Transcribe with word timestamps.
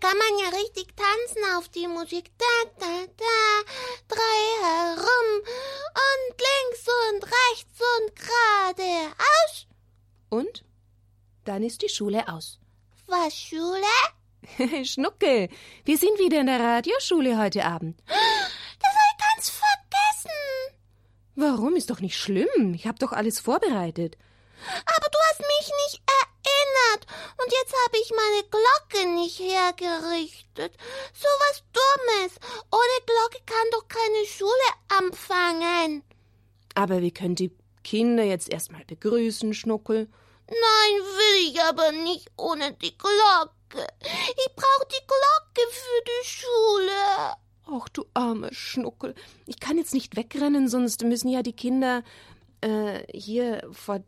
kann 0.00 0.16
man 0.16 0.38
ja 0.38 0.58
richtig 0.58 0.86
tanzen 0.96 1.56
auf 1.56 1.68
die 1.68 1.86
Musik. 1.86 2.30
Da, 2.38 2.70
da, 2.78 3.06
da, 3.16 3.72
drei 4.08 4.40
herum 4.62 5.42
und 6.06 6.40
links 6.48 6.86
und 7.06 7.24
rechts 7.24 7.80
und 7.98 8.16
geradeaus. 8.16 9.66
Und? 10.30 10.64
Dann 11.44 11.62
ist 11.62 11.82
die 11.82 11.88
Schule 11.88 12.26
aus. 12.28 12.58
Was, 13.06 13.34
Schule? 13.34 14.84
Schnuckel, 14.84 15.48
wir 15.84 15.98
sind 15.98 16.18
wieder 16.18 16.40
in 16.40 16.46
der 16.46 16.60
Radioschule 16.60 17.38
heute 17.38 17.64
Abend. 17.64 18.00
Das 18.06 18.90
habe 18.90 19.10
ich 19.12 19.34
ganz 19.34 19.50
vergessen. 19.50 20.80
Warum? 21.34 21.76
Ist 21.76 21.90
doch 21.90 22.00
nicht 22.00 22.18
schlimm. 22.18 22.74
Ich 22.74 22.86
habe 22.86 22.98
doch 22.98 23.12
alles 23.12 23.40
vorbereitet. 23.40 24.16
Aber 24.84 25.08
du 25.10 25.18
hast 25.30 25.40
mich 25.40 25.70
nicht 25.86 26.02
erinnert. 26.06 26.29
Und 27.42 27.52
jetzt 27.52 27.74
habe 27.84 27.96
ich 27.98 28.10
meine 28.10 28.42
Glocke 28.50 29.14
nicht 29.14 29.38
hergerichtet. 29.38 30.74
So 31.14 31.28
was 31.48 31.62
Dummes. 31.72 32.38
Ohne 32.70 33.06
Glocke 33.06 33.40
kann 33.46 33.70
doch 33.72 33.88
keine 33.88 34.26
Schule 34.26 34.50
anfangen. 34.88 36.02
Aber 36.74 37.00
wir 37.00 37.10
können 37.12 37.34
die 37.34 37.56
Kinder 37.82 38.24
jetzt 38.24 38.48
erstmal 38.48 38.84
begrüßen, 38.84 39.54
Schnuckel. 39.54 40.08
Nein, 40.48 41.02
will 41.02 41.50
ich 41.50 41.60
aber 41.62 41.92
nicht 41.92 42.28
ohne 42.36 42.72
die 42.74 42.96
Glocke. 42.96 43.86
Ich 44.36 44.54
brauche 44.54 44.86
die 44.88 45.06
Glocke 45.06 45.70
für 45.70 46.04
die 46.04 46.28
Schule. 46.28 47.36
Ach, 47.66 47.88
du 47.88 48.04
arme 48.14 48.52
Schnuckel. 48.52 49.14
Ich 49.46 49.60
kann 49.60 49.78
jetzt 49.78 49.94
nicht 49.94 50.16
wegrennen, 50.16 50.68
sonst 50.68 51.04
müssen 51.04 51.28
ja 51.28 51.42
die 51.42 51.52
Kinder 51.52 52.02
äh, 52.60 53.04
hier 53.16 53.68
vor. 53.72 54.00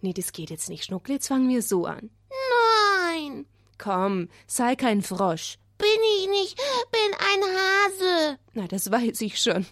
Nee, 0.00 0.12
das 0.12 0.32
geht 0.32 0.50
jetzt 0.50 0.68
nicht, 0.68 0.84
Schnuckel. 0.84 1.14
Jetzt 1.14 1.28
fangen 1.28 1.48
wir 1.48 1.62
so 1.62 1.86
an. 1.86 2.10
Nein. 2.30 3.46
Komm, 3.78 4.28
sei 4.46 4.76
kein 4.76 5.02
Frosch. 5.02 5.58
Bin 5.78 5.88
ich 6.18 6.28
nicht, 6.28 6.56
bin 6.90 7.14
ein 7.18 7.42
Hase. 7.42 8.38
Na, 8.54 8.66
das 8.66 8.90
weiß 8.90 9.20
ich 9.20 9.38
schon. 9.38 9.66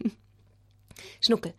Schnuckel, 1.20 1.54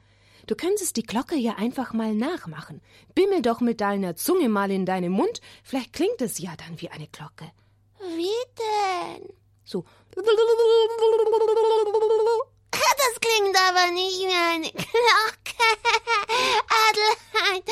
du 0.46 0.56
könntest 0.56 0.98
die 0.98 1.04
Glocke 1.04 1.36
ja 1.36 1.56
einfach 1.56 1.94
mal 1.94 2.14
nachmachen. 2.14 2.82
Bimmel 3.16 3.42
doch 3.42 3.62
mit 3.62 3.82
deiner 3.82 4.16
Zunge 4.16 4.50
mal 4.50 4.70
in 4.70 4.86
deinem 4.86 5.14
Mund, 5.14 5.42
vielleicht 5.64 5.94
klingt 5.94 6.22
es 6.22 6.38
ja 6.38 6.56
dann 6.56 6.80
wie 6.80 6.90
eine 6.90 7.08
Glocke. 7.08 7.52
Wie 8.00 8.30
denn? 8.60 9.30
So. 9.64 9.84
Das 13.06 13.20
klingt 13.20 13.56
aber 13.56 13.92
nicht 13.92 14.20
wie 14.20 14.34
eine 14.34 14.72
Glocke. 14.72 15.66
Adelheid, 16.88 17.68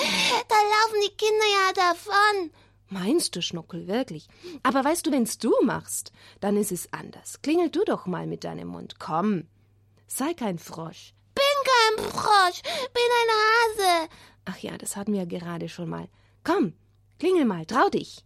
da 0.47 0.55
laufen 0.55 1.01
die 1.05 1.15
Kinder 1.17 1.45
ja 1.45 1.73
davon. 1.73 2.51
Meinst 2.89 3.35
du, 3.35 3.41
Schnuckel, 3.41 3.87
wirklich? 3.87 4.27
Aber 4.61 4.83
weißt 4.83 5.07
du, 5.07 5.11
wenn's 5.11 5.39
du 5.39 5.51
machst, 5.63 6.11
dann 6.41 6.57
ist 6.57 6.71
es 6.71 6.91
anders. 6.93 7.41
Klingel 7.41 7.69
du 7.69 7.83
doch 7.85 8.05
mal 8.05 8.27
mit 8.27 8.43
deinem 8.43 8.67
Mund. 8.67 8.99
Komm. 8.99 9.47
Sei 10.07 10.33
kein 10.35 10.59
Frosch. 10.59 11.13
Bin 11.33 11.55
kein 11.71 12.11
Frosch, 12.11 12.61
bin 12.61 13.09
ein 13.21 13.31
Hase. 13.39 14.09
Ach 14.45 14.57
ja, 14.59 14.77
das 14.77 14.95
hatten 14.95 15.13
wir 15.13 15.25
gerade 15.25 15.69
schon 15.69 15.89
mal. 15.89 16.07
Komm, 16.43 16.73
klingel 17.17 17.45
mal, 17.45 17.65
trau 17.65 17.89
dich. 17.89 18.23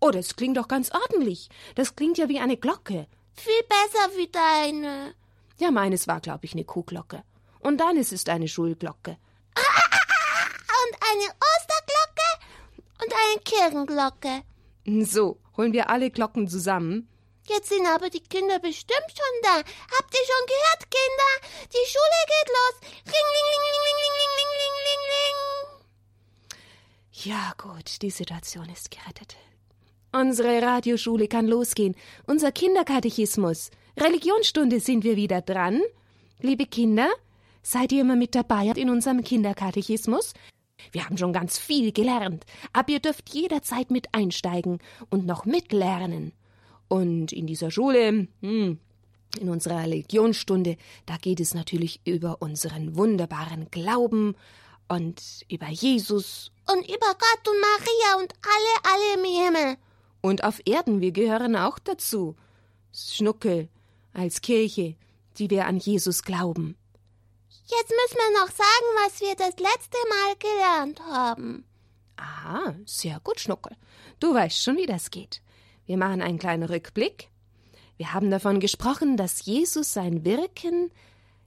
Oh, 0.00 0.10
das 0.10 0.34
klingt 0.36 0.56
doch 0.56 0.68
ganz 0.68 0.90
ordentlich. 0.90 1.48
Das 1.74 1.94
klingt 1.94 2.16
ja 2.18 2.28
wie 2.28 2.40
eine 2.40 2.56
Glocke. 2.56 3.06
Viel 3.34 3.62
besser 3.68 4.16
wie 4.16 4.28
deine. 4.28 5.14
Ja, 5.58 5.70
meines 5.70 6.08
war, 6.08 6.20
glaube 6.20 6.46
ich, 6.46 6.54
eine 6.54 6.64
Kuhglocke. 6.64 7.22
Und 7.60 7.78
deines 7.78 8.12
ist 8.12 8.30
eine 8.30 8.48
Schulglocke. 8.48 9.18
Und 9.56 10.96
eine 11.10 11.28
Osterglocke 11.50 12.30
und 13.02 13.12
eine 13.12 13.40
Kirchenglocke. 13.42 14.42
So, 15.04 15.38
holen 15.56 15.74
wir 15.74 15.90
alle 15.90 16.10
Glocken 16.10 16.48
zusammen. 16.48 17.06
Jetzt 17.46 17.68
sind 17.68 17.86
aber 17.86 18.08
die 18.08 18.22
Kinder 18.22 18.58
bestimmt 18.58 19.10
schon 19.10 19.42
da. 19.42 19.56
Habt 19.56 20.14
ihr 20.14 20.24
schon 20.24 20.46
gehört, 20.46 20.90
Kinder? 20.90 21.32
Die 21.66 21.86
Schule 21.90 22.20
geht 22.26 22.48
los. 22.48 22.80
Ring, 23.04 23.28
ling, 23.34 23.48
ling, 23.50 23.64
ling, 23.66 23.84
ling, 23.86 24.00
ling, 24.00 24.16
ling, 24.16 24.34
ling, 24.38 24.52
ling, 24.60 24.76
ling, 24.86 25.04
ling. 25.12 25.80
Ja, 27.12 27.52
gut, 27.58 28.00
die 28.02 28.10
Situation 28.10 28.70
ist 28.70 28.90
gerettet. 28.90 29.36
Unsere 30.12 30.60
Radioschule 30.60 31.28
kann 31.28 31.46
losgehen. 31.46 31.94
Unser 32.26 32.50
Kinderkatechismus. 32.50 33.70
Religionsstunde 33.96 34.80
sind 34.80 35.04
wir 35.04 35.14
wieder 35.16 35.40
dran. 35.40 35.80
Liebe 36.40 36.66
Kinder, 36.66 37.08
seid 37.62 37.92
ihr 37.92 38.00
immer 38.00 38.16
mit 38.16 38.34
dabei 38.34 38.66
in 38.74 38.90
unserem 38.90 39.22
Kinderkatechismus? 39.22 40.34
Wir 40.90 41.04
haben 41.04 41.16
schon 41.16 41.32
ganz 41.32 41.58
viel 41.58 41.92
gelernt, 41.92 42.44
aber 42.72 42.90
ihr 42.90 43.00
dürft 43.00 43.28
jederzeit 43.30 43.90
mit 43.90 44.12
einsteigen 44.12 44.78
und 45.10 45.26
noch 45.26 45.44
mitlernen. 45.44 46.32
Und 46.88 47.32
in 47.32 47.46
dieser 47.46 47.70
Schule, 47.70 48.26
hm, 48.40 48.78
in 49.38 49.48
unserer 49.48 49.82
Religionsstunde, 49.82 50.76
da 51.06 51.18
geht 51.18 51.38
es 51.38 51.54
natürlich 51.54 52.00
über 52.04 52.42
unseren 52.42 52.96
wunderbaren 52.96 53.70
Glauben 53.70 54.34
und 54.88 55.44
über 55.48 55.68
Jesus 55.68 56.50
Und 56.66 56.88
über 56.88 57.06
Gott 57.06 57.48
und 57.48 57.60
Maria 57.60 58.22
und 58.22 58.32
alle, 58.42 58.92
alle 58.92 59.14
im 59.14 59.44
Himmel. 59.44 59.76
Und 60.20 60.44
auf 60.44 60.60
Erden, 60.64 61.00
wir 61.00 61.12
gehören 61.12 61.56
auch 61.56 61.78
dazu. 61.78 62.36
Schnuckel 62.92 63.68
als 64.12 64.40
Kirche, 64.40 64.96
die 65.38 65.50
wir 65.50 65.66
an 65.66 65.78
Jesus 65.78 66.22
glauben. 66.22 66.76
Jetzt 67.48 67.90
müssen 67.90 68.16
wir 68.16 68.40
noch 68.40 68.50
sagen, 68.50 68.88
was 69.04 69.20
wir 69.20 69.34
das 69.36 69.58
letzte 69.58 69.98
Mal 70.08 70.36
gelernt 70.38 71.00
haben. 71.00 71.64
Aha, 72.16 72.74
sehr 72.84 73.20
gut, 73.20 73.40
Schnuckel. 73.40 73.76
Du 74.18 74.34
weißt 74.34 74.60
schon, 74.60 74.76
wie 74.76 74.86
das 74.86 75.10
geht. 75.10 75.40
Wir 75.86 75.96
machen 75.96 76.20
einen 76.20 76.38
kleinen 76.38 76.64
Rückblick. 76.64 77.28
Wir 77.96 78.12
haben 78.12 78.30
davon 78.30 78.60
gesprochen, 78.60 79.16
dass 79.16 79.44
Jesus 79.44 79.92
sein 79.92 80.24
Wirken 80.24 80.90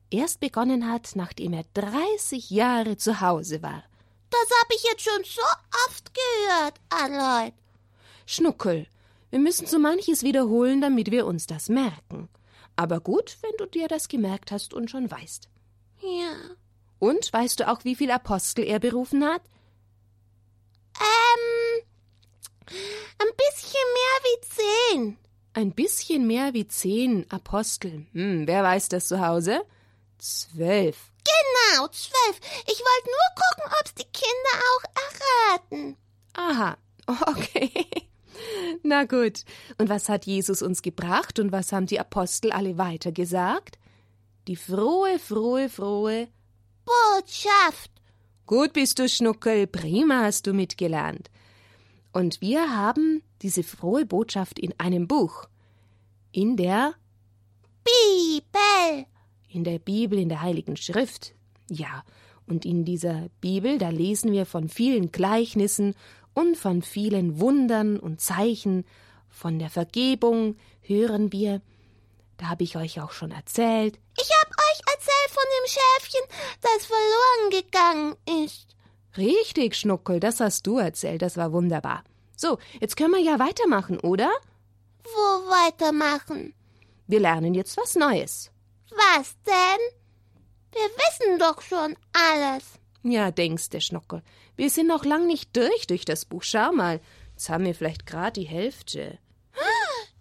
erst 0.09 0.39
begonnen 0.39 0.89
hat, 0.89 1.11
nachdem 1.15 1.53
er 1.53 1.65
30 1.73 2.49
Jahre 2.49 2.97
zu 2.97 3.21
Hause 3.21 3.61
war. 3.61 3.83
Das 4.29 4.59
habe 4.61 4.75
ich 4.75 4.83
jetzt 4.83 5.03
schon 5.03 5.23
so 5.23 5.41
oft 5.87 6.11
gehört, 6.13 6.79
Aloyd. 6.89 7.53
Schnuckel, 8.25 8.87
wir 9.29 9.39
müssen 9.39 9.65
so 9.65 9.79
manches 9.79 10.23
wiederholen, 10.23 10.81
damit 10.81 11.11
wir 11.11 11.25
uns 11.25 11.47
das 11.47 11.69
merken. 11.69 12.29
Aber 12.75 12.99
gut, 12.99 13.37
wenn 13.41 13.51
du 13.57 13.65
dir 13.65 13.87
das 13.87 14.07
gemerkt 14.07 14.51
hast 14.51 14.73
und 14.73 14.89
schon 14.89 15.09
weißt. 15.09 15.49
Ja. 16.01 16.55
Und 16.99 17.33
weißt 17.33 17.59
du 17.59 17.67
auch, 17.67 17.83
wie 17.83 17.95
viel 17.95 18.11
Apostel 18.11 18.63
er 18.65 18.79
berufen 18.79 19.23
hat? 19.25 19.41
Ähm, 20.99 21.83
ein 23.19 23.27
bisschen 23.35 23.87
mehr 23.93 24.17
wie 24.23 24.41
zehn. 24.41 25.17
Ein 25.53 25.71
bisschen 25.71 26.27
mehr 26.27 26.53
wie 26.53 26.67
zehn 26.67 27.29
Apostel. 27.29 28.05
Hm, 28.13 28.47
wer 28.47 28.63
weiß 28.63 28.89
das 28.89 29.07
zu 29.07 29.25
Hause? 29.25 29.63
Zwölf. 30.17 31.11
Genau, 31.23 31.87
zwölf. 31.87 32.39
Ich 32.65 32.79
wollte 32.79 33.09
nur 33.09 33.29
gucken, 33.35 33.73
ob's 33.79 33.93
die 33.95 34.03
Kinder 34.05 34.55
auch 34.69 34.83
erraten. 35.71 35.97
Aha, 36.33 36.77
okay. 37.07 38.07
Na 38.83 39.05
gut. 39.05 39.43
Und 39.77 39.89
was 39.89 40.09
hat 40.09 40.25
Jesus 40.25 40.61
uns 40.61 40.81
gebracht 40.81 41.39
und 41.39 41.51
was 41.51 41.71
haben 41.71 41.85
die 41.85 41.99
Apostel 41.99 42.51
alle 42.51 42.77
weitergesagt? 42.77 43.77
Die 44.47 44.55
frohe, 44.55 45.19
frohe, 45.19 45.69
frohe. 45.69 46.27
Botschaft. 46.85 47.91
Gut 48.45 48.73
bist 48.73 48.99
du, 48.99 49.07
Schnuckel. 49.07 49.67
Prima 49.67 50.23
hast 50.23 50.47
du 50.47 50.53
mitgelernt. 50.53 51.29
Und 52.11 52.41
wir 52.41 52.75
haben 52.75 53.23
diese 53.41 53.63
frohe 53.63 54.05
Botschaft 54.05 54.59
in 54.59 54.77
einem 54.79 55.07
Buch. 55.07 55.47
In 56.31 56.57
der, 56.57 56.93
Bibel. 57.83 59.05
in 59.47 59.63
der 59.63 59.79
Bibel, 59.79 60.19
in 60.19 60.29
der 60.29 60.41
Heiligen 60.41 60.77
Schrift. 60.77 61.33
Ja. 61.69 62.03
Und 62.45 62.65
in 62.65 62.83
dieser 62.83 63.29
Bibel, 63.39 63.77
da 63.77 63.89
lesen 63.89 64.31
wir 64.31 64.45
von 64.45 64.67
vielen 64.67 65.11
Gleichnissen 65.11 65.95
und 66.33 66.57
von 66.57 66.81
vielen 66.81 67.39
Wundern 67.39 67.99
und 67.99 68.21
Zeichen, 68.21 68.85
von 69.29 69.59
der 69.59 69.69
Vergebung 69.69 70.57
hören 70.81 71.31
wir. 71.31 71.61
Da 72.37 72.49
habe 72.49 72.63
ich 72.63 72.75
euch 72.75 72.99
auch 73.01 73.11
schon 73.11 73.31
erzählt. 73.31 73.99
Ich 74.19 74.29
hab 74.41 74.49
euch 74.49 74.81
erzählt 74.93 75.29
von 75.29 75.43
dem 75.57 75.67
Schäfchen, 75.69 76.21
das 76.61 76.85
verloren 76.85 77.49
gegangen 77.51 78.43
ist. 78.45 78.75
Richtig, 79.17 79.75
Schnuckel, 79.75 80.19
das 80.19 80.39
hast 80.39 80.65
du 80.65 80.77
erzählt, 80.77 81.21
das 81.21 81.37
war 81.37 81.51
wunderbar. 81.53 82.03
So, 82.35 82.57
jetzt 82.79 82.97
können 82.97 83.13
wir 83.13 83.21
ja 83.21 83.39
weitermachen, 83.39 83.99
oder? 83.99 84.31
Wo 85.03 85.49
weitermachen? 85.49 86.53
Wir 87.07 87.19
lernen 87.19 87.53
jetzt 87.53 87.77
was 87.77 87.95
Neues. 87.95 88.51
Was 88.89 89.35
denn? 89.45 89.79
Wir 90.71 90.89
wissen 90.97 91.39
doch 91.39 91.61
schon 91.61 91.95
alles. 92.13 92.63
Ja, 93.03 93.31
denkst 93.31 93.69
der 93.69 93.81
Schnuckel. 93.81 94.23
Wir 94.55 94.69
sind 94.69 94.87
noch 94.87 95.05
lang 95.05 95.25
nicht 95.27 95.55
durch 95.55 95.87
durch 95.87 96.05
das 96.05 96.25
Buch. 96.25 96.43
Schau 96.43 96.71
mal, 96.71 96.99
jetzt 97.31 97.49
haben 97.49 97.65
wir 97.65 97.75
vielleicht 97.75 98.05
gerade 98.05 98.39
die 98.39 98.47
Hälfte. 98.47 99.17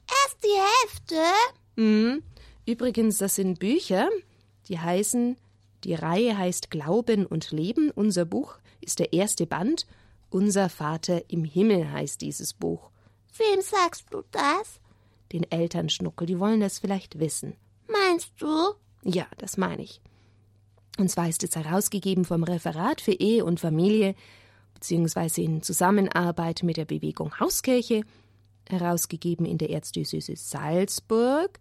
Erst 0.08 0.44
die 0.44 1.16
Hälfte? 1.18 1.22
Mhm. 1.76 2.22
Übrigens, 2.66 3.18
das 3.18 3.34
sind 3.34 3.58
Bücher, 3.58 4.08
die 4.68 4.78
heißen, 4.78 5.36
die 5.84 5.94
Reihe 5.94 6.38
heißt 6.38 6.70
Glauben 6.70 7.26
und 7.26 7.50
Leben. 7.50 7.90
Unser 7.90 8.24
Buch 8.24 8.56
ist 8.80 8.98
der 8.98 9.12
erste 9.12 9.46
Band 9.46 9.86
Unser 10.30 10.68
Vater 10.70 11.28
im 11.28 11.44
Himmel 11.44 11.90
heißt 11.92 12.20
dieses 12.20 12.54
Buch. 12.54 12.90
Wem 13.36 13.60
sagst 13.60 14.06
du 14.10 14.22
das? 14.30 14.80
Den 15.32 15.50
Eltern 15.50 15.88
Schnuckel, 15.88 16.26
die 16.26 16.38
wollen 16.38 16.60
das 16.60 16.78
vielleicht 16.78 17.18
wissen. 17.18 17.54
Meinst 17.88 18.32
du? 18.38 18.74
Ja, 19.02 19.26
das 19.38 19.56
meine 19.56 19.82
ich. 19.82 20.00
Und 20.98 21.10
zwar 21.10 21.28
ist 21.28 21.42
es 21.42 21.56
herausgegeben 21.56 22.24
vom 22.24 22.44
Referat 22.44 23.00
für 23.00 23.12
Ehe 23.12 23.44
und 23.44 23.60
Familie, 23.60 24.14
beziehungsweise 24.74 25.40
in 25.40 25.62
Zusammenarbeit 25.62 26.62
mit 26.62 26.76
der 26.76 26.84
Bewegung 26.84 27.38
Hauskirche, 27.40 28.02
herausgegeben 28.68 29.46
in 29.46 29.58
der 29.58 29.70
Erzdiözese 29.70 30.36
Salzburg. 30.36 31.58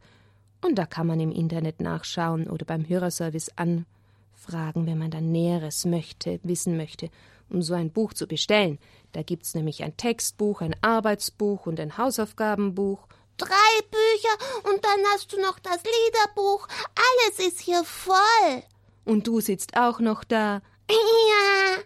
Und 0.61 0.75
da 0.75 0.85
kann 0.85 1.07
man 1.07 1.19
im 1.19 1.31
Internet 1.31 1.81
nachschauen 1.81 2.47
oder 2.47 2.65
beim 2.65 2.87
Hörerservice 2.87 3.51
anfragen, 3.55 4.85
wenn 4.85 4.97
man 4.97 5.11
dann 5.11 5.31
Näheres 5.31 5.85
möchte, 5.85 6.39
wissen 6.43 6.77
möchte, 6.77 7.09
um 7.49 7.61
so 7.61 7.73
ein 7.73 7.91
Buch 7.91 8.13
zu 8.13 8.27
bestellen. 8.27 8.79
Da 9.11 9.23
gibt 9.23 9.45
es 9.45 9.55
nämlich 9.55 9.83
ein 9.83 9.97
Textbuch, 9.97 10.61
ein 10.61 10.75
Arbeitsbuch 10.81 11.65
und 11.65 11.79
ein 11.79 11.97
Hausaufgabenbuch. 11.97 13.07
Drei 13.37 13.47
Bücher 13.89 14.71
und 14.71 14.83
dann 14.83 14.99
hast 15.13 15.33
du 15.33 15.41
noch 15.41 15.57
das 15.59 15.81
Liederbuch. 15.83 16.67
Alles 16.95 17.47
ist 17.47 17.59
hier 17.61 17.83
voll. 17.83 18.63
Und 19.05 19.27
du 19.27 19.39
sitzt 19.39 19.77
auch 19.77 19.99
noch 19.99 20.23
da. 20.23 20.61
Ja. 20.89 21.83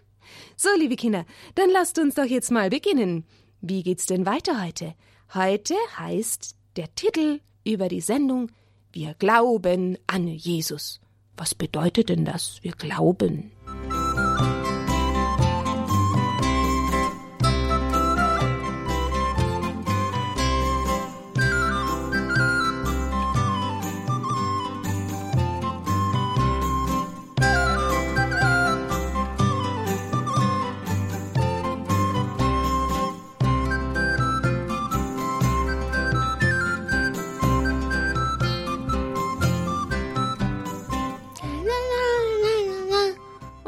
So, 0.56 0.68
liebe 0.78 0.96
Kinder, 0.96 1.24
dann 1.54 1.70
lasst 1.70 1.98
uns 1.98 2.14
doch 2.14 2.24
jetzt 2.24 2.50
mal 2.50 2.70
beginnen. 2.70 3.24
Wie 3.60 3.82
geht's 3.82 4.06
denn 4.06 4.26
weiter 4.26 4.64
heute? 4.64 4.94
Heute 5.34 5.74
heißt 5.98 6.56
der 6.76 6.94
Titel 6.94 7.40
über 7.64 7.88
die 7.88 8.00
Sendung 8.00 8.50
Wir 8.92 9.14
glauben 9.14 9.98
an 10.06 10.28
Jesus. 10.28 11.00
Was 11.36 11.54
bedeutet 11.54 12.08
denn 12.08 12.24
das? 12.24 12.58
Wir 12.62 12.72
glauben. 12.72 13.52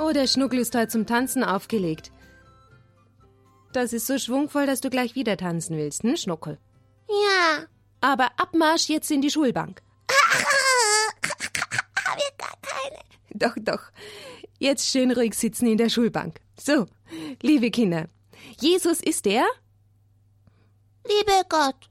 Oh, 0.09 0.13
der 0.13 0.27
Schnuckel 0.27 0.61
ist 0.61 0.75
heute 0.75 0.89
zum 0.89 1.05
Tanzen 1.05 1.45
aufgelegt. 1.45 2.13
Das 3.75 3.93
ist 3.93 4.07
so 4.07 4.17
schwungvoll, 4.17 4.65
dass 4.65 4.81
du 4.81 4.89
gleich 4.89 5.15
wieder 5.15 5.37
tanzen 5.37 5.77
willst, 5.77 6.03
hm, 6.03 6.17
Schnuckel? 6.17 6.59
Ja. 7.09 7.67
Aber 8.01 8.31
Abmarsch 8.39 8.89
jetzt 8.89 9.11
in 9.11 9.21
die 9.21 9.29
Schulbank. 9.29 9.83
Haben 12.07 12.21
wir 12.21 12.39
gar 12.39 12.55
keine. 12.63 12.99
Doch, 13.35 13.55
doch. 13.61 13.83
Jetzt 14.59 14.87
schön 14.87 15.11
ruhig 15.11 15.35
sitzen 15.35 15.67
in 15.67 15.77
der 15.77 15.91
Schulbank. 15.91 16.41
So, 16.59 16.87
liebe 17.43 17.71
Kinder, 17.71 18.09
Jesus 18.61 19.03
ist 19.03 19.27
der? 19.27 19.45
Liebe 21.07 21.43
Gott. 21.51 21.91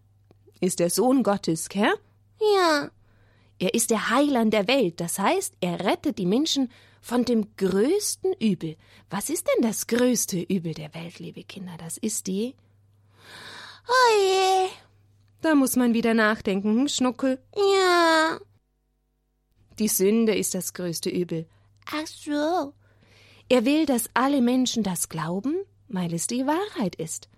Ist 0.59 0.79
der 0.79 0.89
Sohn 0.89 1.21
Gottes, 1.21 1.69
gell? 1.69 1.93
Ja. 2.55 2.89
Er 3.59 3.75
ist 3.75 3.91
der 3.91 4.09
Heiland 4.09 4.53
der 4.53 4.67
Welt, 4.67 5.01
das 5.01 5.19
heißt, 5.19 5.53
er 5.61 5.81
rettet 5.81 6.17
die 6.17 6.25
Menschen 6.25 6.71
von 7.07 7.24
dem 7.24 7.56
größten 7.56 8.33
Übel. 8.33 8.75
Was 9.09 9.30
ist 9.30 9.48
denn 9.48 9.63
das 9.63 9.88
größte 9.88 10.42
Übel 10.42 10.74
der 10.74 10.94
Welt, 10.94 11.19
liebe 11.19 11.45
Kinder? 11.45 11.71
Das 11.77 11.98
ist 11.98 12.27
die. 12.27 12.54
Oh 13.88 14.21
je. 14.21 14.68
Da 15.42 15.56
muss 15.56 15.77
man 15.77 15.94
wieder 15.94 16.13
nachdenken, 16.13 16.81
hm, 16.81 16.88
Schnuckel. 16.89 17.39
Ja. 17.56 18.38
Die 19.80 19.88
Sünde 19.88 20.36
ist 20.36 20.54
das 20.54 20.74
größte 20.74 21.09
Übel. 21.09 21.48
Ach 21.86 22.06
so. 22.07 22.74
Er 23.48 23.63
will, 23.63 23.86
dass 23.86 24.10
alle 24.13 24.42
Menschen 24.42 24.83
das 24.83 25.07
glauben, 25.07 25.56
weil 25.88 26.13
es 26.13 26.27
die 26.27 26.45
Wahrheit 26.45 26.95
ist. 26.95 27.30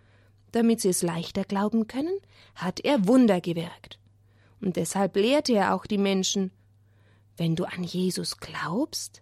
Damit 0.51 0.81
sie 0.81 0.89
es 0.89 1.03
leichter 1.03 1.43
glauben 1.43 1.85
können, 1.85 2.17
hat 2.55 2.79
er 2.79 3.07
Wunder 3.07 3.39
gewirkt. 3.39 3.99
Und 4.61 4.77
deshalb 4.77 5.15
lehrte 5.15 5.53
er 5.53 5.75
auch 5.75 5.85
die 5.85 5.99
Menschen, 5.99 6.49
wenn 7.37 7.55
du 7.55 7.65
an 7.65 7.83
Jesus 7.83 8.37
glaubst, 8.37 9.21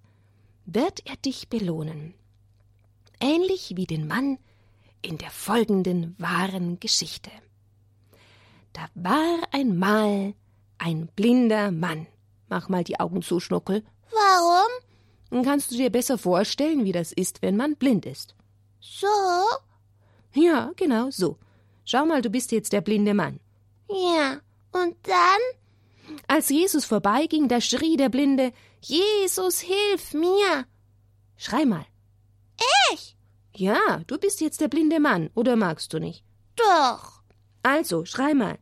wird 0.67 1.07
er 1.07 1.15
dich 1.15 1.49
belohnen. 1.49 2.13
Ähnlich 3.19 3.73
wie 3.75 3.85
den 3.87 4.05
Mann 4.05 4.37
in 5.01 5.17
der 5.17 5.31
folgenden 5.31 6.15
wahren 6.19 6.79
Geschichte. 6.79 7.31
Da 8.73 8.85
war 8.93 9.39
einmal 9.51 10.35
ein 10.77 11.07
blinder 11.15 11.71
Mann. 11.71 12.05
Mach 12.49 12.69
mal 12.69 12.83
die 12.83 12.99
Augen 12.99 13.21
zu, 13.21 13.39
Schnuckel. 13.39 13.83
Warum? 14.11 14.69
Dann 15.31 15.43
kannst 15.43 15.71
du 15.71 15.75
dir 15.75 15.89
besser 15.89 16.17
vorstellen, 16.17 16.85
wie 16.85 16.91
das 16.91 17.11
ist, 17.11 17.41
wenn 17.41 17.57
man 17.57 17.75
blind 17.75 18.05
ist. 18.05 18.35
So? 18.79 19.07
Ja, 20.33 20.71
genau 20.75 21.09
so. 21.09 21.37
Schau 21.85 22.05
mal, 22.05 22.21
du 22.21 22.29
bist 22.29 22.51
jetzt 22.51 22.73
der 22.73 22.81
blinde 22.81 23.13
Mann. 23.13 23.39
Ja. 23.89 24.39
Und 24.71 24.95
dann? 25.03 26.17
Als 26.27 26.49
Jesus 26.49 26.85
vorbeiging, 26.85 27.47
da 27.47 27.61
schrie 27.61 27.97
der 27.97 28.09
Blinde 28.09 28.51
Jesus, 28.87 29.59
hilf 29.59 30.13
mir. 30.13 30.65
Schrei 31.35 31.65
mal. 31.65 31.85
Ich? 32.93 33.17
Ja, 33.53 34.01
du 34.07 34.17
bist 34.17 34.39
jetzt 34.39 34.61
der 34.61 34.69
blinde 34.69 35.01
Mann, 35.01 35.29
oder 35.35 35.57
magst 35.57 35.91
du 35.91 35.99
nicht? 35.99 36.23
Doch. 36.55 37.21
Also, 37.63 38.05
schrei 38.05 38.33
mal. 38.33 38.57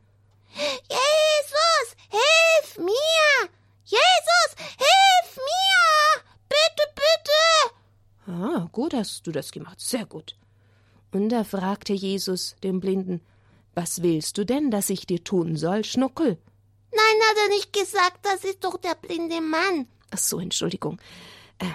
Jesus, 0.56 1.88
hilf 2.10 2.78
mir! 2.80 3.50
Jesus, 3.84 4.50
hilf 4.78 5.38
mir! 5.38 6.24
Bitte, 6.50 6.86
bitte! 6.96 8.32
Ah, 8.32 8.68
gut 8.72 8.96
hast 8.96 9.28
du 9.28 9.32
das 9.32 9.52
gemacht, 9.52 9.80
sehr 9.80 10.08
gut. 10.08 10.36
Und 11.12 11.30
da 11.30 11.44
fragte 11.44 11.94
Jesus 11.94 12.56
den 12.64 12.80
Blinden, 12.80 13.22
was 13.76 14.02
willst 14.02 14.40
du 14.40 14.44
denn, 14.44 14.72
dass 14.72 14.90
ich 14.90 15.06
dir 15.06 15.24
tun 15.24 15.56
soll, 15.56 15.84
Schnuckel? 15.84 16.40
Nein, 16.92 17.30
hat 17.30 17.38
er 17.44 17.50
nicht 17.50 17.74
gesagt, 17.74 18.26
das 18.26 18.44
ist 18.44 18.64
doch 18.64 18.78
der 18.78 18.96
blinde 18.96 19.40
Mann. 19.40 19.88
Ach 20.12 20.18
so, 20.18 20.40
Entschuldigung. 20.40 21.00
Ähm, 21.60 21.74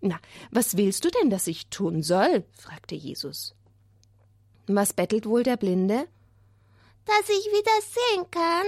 na, 0.00 0.20
was 0.50 0.76
willst 0.76 1.04
du 1.04 1.10
denn, 1.10 1.30
dass 1.30 1.46
ich 1.46 1.68
tun 1.68 2.02
soll? 2.02 2.44
fragte 2.52 2.94
Jesus. 2.94 3.54
Was 4.66 4.92
bettelt 4.92 5.26
wohl 5.26 5.42
der 5.42 5.56
Blinde? 5.56 6.06
Dass 7.04 7.28
ich 7.28 7.46
wieder 7.46 7.80
sehen 7.80 8.30
kann? 8.30 8.66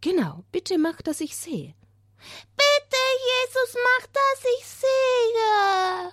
Genau, 0.00 0.44
bitte 0.52 0.78
mach, 0.78 1.02
dass 1.02 1.20
ich 1.20 1.36
sehe. 1.36 1.74
Bitte, 2.56 3.02
Jesus, 3.44 3.76
mach, 3.84 4.06
dass 4.06 4.44
ich 4.58 4.66
sehe. 4.66 6.12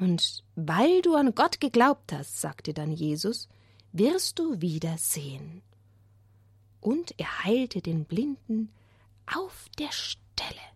Und 0.00 0.44
weil 0.56 1.02
du 1.02 1.14
an 1.14 1.34
Gott 1.34 1.60
geglaubt 1.60 2.12
hast, 2.12 2.40
sagte 2.40 2.74
dann 2.74 2.90
Jesus, 2.92 3.48
wirst 3.92 4.38
du 4.38 4.60
wieder 4.60 4.98
sehen. 4.98 5.62
Und 6.80 7.14
er 7.18 7.44
heilte 7.44 7.80
den 7.80 8.04
Blinden 8.04 8.72
auf 9.32 9.66
der 9.78 9.92
Stelle. 9.92 10.71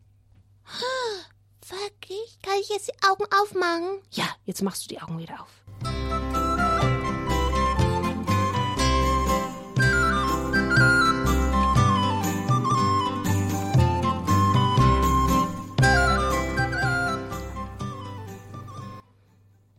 Wirklich? 1.68 2.38
Kann 2.42 2.54
ich 2.60 2.68
jetzt 2.68 2.88
die 2.88 3.08
Augen 3.08 3.24
aufmachen? 3.40 4.00
Ja, 4.12 4.26
jetzt 4.44 4.62
machst 4.62 4.84
du 4.84 4.88
die 4.88 5.00
Augen 5.00 5.18
wieder 5.18 5.40
auf. 5.40 5.66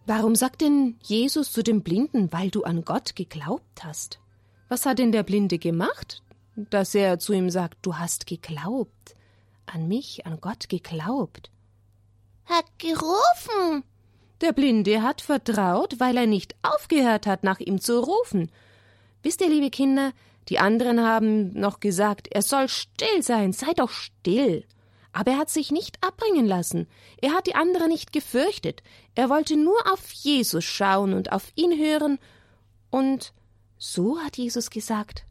Warum 0.10 0.36
sagt 0.36 0.62
denn 0.62 0.96
Jesus 1.04 1.52
zu 1.52 1.64
dem 1.64 1.82
Blinden, 1.84 2.32
weil 2.32 2.50
du 2.50 2.64
an 2.64 2.86
Gott 2.86 3.18
geglaubt 3.18 3.84
hast? 3.84 4.20
Was 4.70 4.86
hat 4.86 5.00
denn 5.00 5.12
der 5.12 5.24
Blinde 5.24 5.60
gemacht, 5.60 6.24
dass 6.56 6.96
er 6.96 7.20
zu 7.20 7.34
ihm 7.34 7.50
sagt, 7.50 7.78
du 7.82 7.98
hast 7.98 8.26
geglaubt, 8.26 9.17
an 9.68 9.88
mich, 9.88 10.26
an 10.26 10.40
Gott 10.42 10.70
geglaubt? 10.70 11.52
Hat 12.46 12.66
gerufen. 12.78 13.84
Der 14.42 14.54
Blinde 14.54 15.02
hat 15.02 15.22
vertraut, 15.22 16.00
weil 16.00 16.18
er 16.18 16.28
nicht 16.28 16.56
aufgehört 16.62 17.26
hat, 17.26 17.44
nach 17.44 17.60
ihm 17.60 17.82
zu 17.82 18.00
rufen. 18.00 18.52
Wisst 19.24 19.42
ihr, 19.42 19.50
liebe 19.50 19.70
Kinder, 19.70 20.14
die 20.50 20.60
anderen 20.60 21.02
haben 21.02 21.54
noch 21.60 21.80
gesagt, 21.80 22.28
er 22.32 22.42
soll 22.42 22.70
still 22.70 23.22
sein, 23.22 23.52
sei 23.52 23.74
doch 23.74 23.90
still. 23.90 24.64
Aber 25.12 25.32
er 25.32 25.38
hat 25.40 25.50
sich 25.50 25.72
nicht 25.72 25.98
abbringen 26.06 26.46
lassen. 26.46 26.88
Er 27.22 27.34
hat 27.34 27.48
die 27.48 27.56
anderen 27.56 27.90
nicht 27.90 28.14
gefürchtet. 28.14 28.84
Er 29.16 29.30
wollte 29.30 29.58
nur 29.58 29.92
auf 29.92 30.12
Jesus 30.12 30.64
schauen 30.64 31.14
und 31.14 31.32
auf 31.32 31.52
ihn 31.56 31.78
hören. 31.78 32.20
Und 32.92 33.34
so 33.78 34.20
hat 34.20 34.38
Jesus 34.38 34.70
gesagt: 34.70 35.26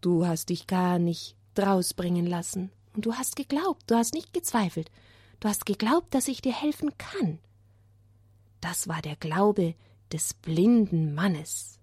Du 0.00 0.26
hast 0.26 0.50
dich 0.50 0.68
gar 0.68 1.00
nicht 1.00 1.34
drausbringen 1.54 2.26
lassen. 2.26 2.70
Und 2.98 3.06
du 3.06 3.14
hast 3.14 3.36
geglaubt, 3.36 3.84
du 3.86 3.94
hast 3.94 4.12
nicht 4.12 4.34
gezweifelt. 4.34 4.90
Du 5.38 5.48
hast 5.48 5.66
geglaubt, 5.66 6.12
dass 6.12 6.26
ich 6.26 6.42
dir 6.42 6.52
helfen 6.52 6.90
kann. 6.98 7.38
Das 8.60 8.88
war 8.88 9.00
der 9.02 9.14
Glaube 9.14 9.76
des 10.12 10.34
blinden 10.34 11.14
Mannes. 11.14 11.78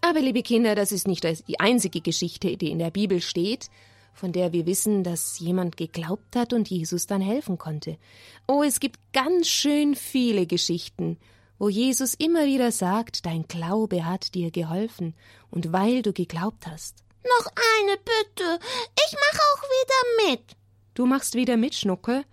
Aber 0.00 0.20
liebe 0.22 0.42
Kinder, 0.42 0.74
das 0.74 0.90
ist 0.90 1.06
nicht 1.06 1.22
die 1.48 1.60
einzige 1.60 2.00
Geschichte, 2.00 2.56
die 2.56 2.70
in 2.70 2.78
der 2.78 2.90
Bibel 2.90 3.20
steht, 3.20 3.68
von 4.18 4.32
der 4.32 4.52
wir 4.52 4.66
wissen, 4.66 5.04
dass 5.04 5.38
jemand 5.38 5.76
geglaubt 5.76 6.34
hat 6.34 6.52
und 6.52 6.68
Jesus 6.68 7.06
dann 7.06 7.20
helfen 7.20 7.56
konnte. 7.56 7.98
Oh, 8.46 8.62
es 8.62 8.80
gibt 8.80 8.98
ganz 9.12 9.46
schön 9.46 9.94
viele 9.94 10.46
Geschichten, 10.46 11.18
wo 11.58 11.68
Jesus 11.68 12.14
immer 12.14 12.46
wieder 12.46 12.72
sagt, 12.72 13.26
dein 13.26 13.46
Glaube 13.46 14.04
hat 14.04 14.34
dir 14.34 14.50
geholfen, 14.50 15.14
und 15.50 15.72
weil 15.72 16.02
du 16.02 16.12
geglaubt 16.12 16.66
hast. 16.66 17.04
Noch 17.22 17.46
eine 17.46 17.96
bitte. 17.96 18.58
Ich 19.06 19.12
mache 19.12 19.42
auch 19.54 19.62
wieder 19.62 20.30
mit. 20.30 20.56
Du 20.94 21.06
machst 21.06 21.34
wieder 21.34 21.56
mit, 21.56 21.74
Schnucke? 21.74 22.24